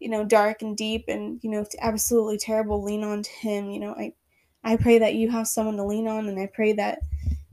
you 0.00 0.08
know, 0.08 0.24
dark 0.24 0.62
and 0.62 0.76
deep 0.76 1.04
and, 1.08 1.40
you 1.42 1.50
know, 1.50 1.64
absolutely 1.80 2.38
terrible, 2.38 2.82
lean 2.82 3.02
on 3.02 3.22
to 3.22 3.30
him. 3.30 3.70
You 3.70 3.80
know, 3.80 3.94
I 3.94 4.12
I 4.64 4.76
pray 4.76 4.98
that 4.98 5.14
you 5.14 5.30
have 5.30 5.46
someone 5.46 5.76
to 5.76 5.84
lean 5.84 6.08
on 6.08 6.28
and 6.28 6.38
I 6.38 6.46
pray 6.46 6.72
that 6.74 7.00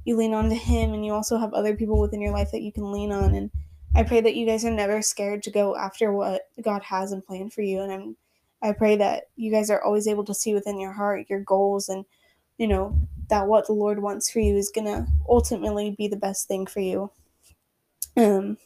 you 0.04 0.16
lean 0.16 0.34
on 0.34 0.50
to 0.50 0.56
him 0.56 0.94
and 0.94 1.06
you 1.06 1.14
also 1.14 1.38
have 1.38 1.54
other 1.54 1.76
people 1.76 2.00
within 2.00 2.22
your 2.22 2.34
life 2.34 2.52
that 2.52 2.62
you 2.62 2.72
can 2.72 2.92
lean 2.92 3.12
on 3.12 3.36
and 3.36 3.52
I 3.96 4.04
pray 4.04 4.22
that 4.22 4.36
you 4.36 4.46
guys 4.46 4.66
are 4.66 4.72
never 4.72 5.02
scared 5.02 5.44
to 5.44 5.52
go 5.52 5.76
after 5.76 6.12
what 6.12 6.42
God 6.62 6.84
has 6.84 7.12
and 7.12 7.26
planned 7.26 7.54
for 7.54 7.62
you 7.62 7.82
and 7.82 7.92
I'm 7.92 8.18
I 8.62 8.72
pray 8.72 8.96
that 8.98 9.26
you 9.36 9.52
guys 9.52 9.70
are 9.70 9.82
always 9.82 10.08
able 10.08 10.26
to 10.26 10.34
see 10.34 10.54
within 10.54 10.80
your 10.80 10.94
heart 10.94 11.30
your 11.30 11.40
goals 11.40 11.90
and 11.90 12.06
you 12.58 12.68
know 12.68 13.00
that 13.30 13.48
what 13.48 13.68
the 13.68 13.74
Lord 13.74 14.02
wants 14.02 14.30
for 14.30 14.40
you 14.40 14.56
is 14.58 14.72
to 14.72 15.08
ultimately 15.28 15.92
be 15.98 16.08
the 16.08 16.16
best 16.16 16.48
thing 16.48 16.66
for 16.66 16.80
you. 16.80 17.12
Um 18.18 18.58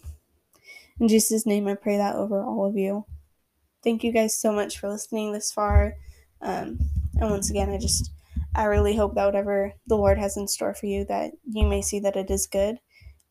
in 1.00 1.08
Jesus 1.08 1.46
name 1.46 1.68
I 1.68 1.76
pray 1.76 1.98
that 1.98 2.16
over 2.16 2.42
all 2.42 2.66
of 2.66 2.78
you. 2.78 3.06
Thank 3.84 4.04
you 4.04 4.12
guys 4.12 4.38
so 4.38 4.52
much 4.52 4.78
for 4.78 4.90
listening 4.90 5.32
this 5.32 5.52
far. 5.52 5.96
Um 6.42 6.80
and 7.20 7.30
once 7.30 7.50
again 7.50 7.70
I 7.70 7.78
just 7.78 8.12
I 8.56 8.66
really 8.66 8.96
hope 8.96 9.16
that 9.16 9.26
whatever 9.26 9.74
the 9.88 9.96
Lord 9.96 10.18
has 10.18 10.38
in 10.38 10.48
store 10.48 10.74
for 10.74 10.88
you, 10.88 11.06
that 11.06 11.32
you 11.46 11.66
may 11.66 11.82
see 11.82 12.00
that 12.02 12.16
it 12.16 12.30
is 12.32 12.48
good 12.48 12.80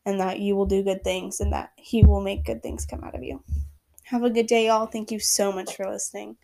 and 0.05 0.19
that 0.19 0.39
you 0.39 0.55
will 0.55 0.65
do 0.65 0.83
good 0.83 1.03
things 1.03 1.39
and 1.39 1.53
that 1.53 1.71
He 1.75 2.03
will 2.03 2.21
make 2.21 2.45
good 2.45 2.63
things 2.63 2.85
come 2.85 3.03
out 3.03 3.15
of 3.15 3.23
you. 3.23 3.43
Have 4.05 4.23
a 4.23 4.29
good 4.29 4.47
day, 4.47 4.67
y'all. 4.67 4.87
Thank 4.87 5.11
you 5.11 5.19
so 5.19 5.51
much 5.51 5.75
for 5.75 5.89
listening. 5.89 6.37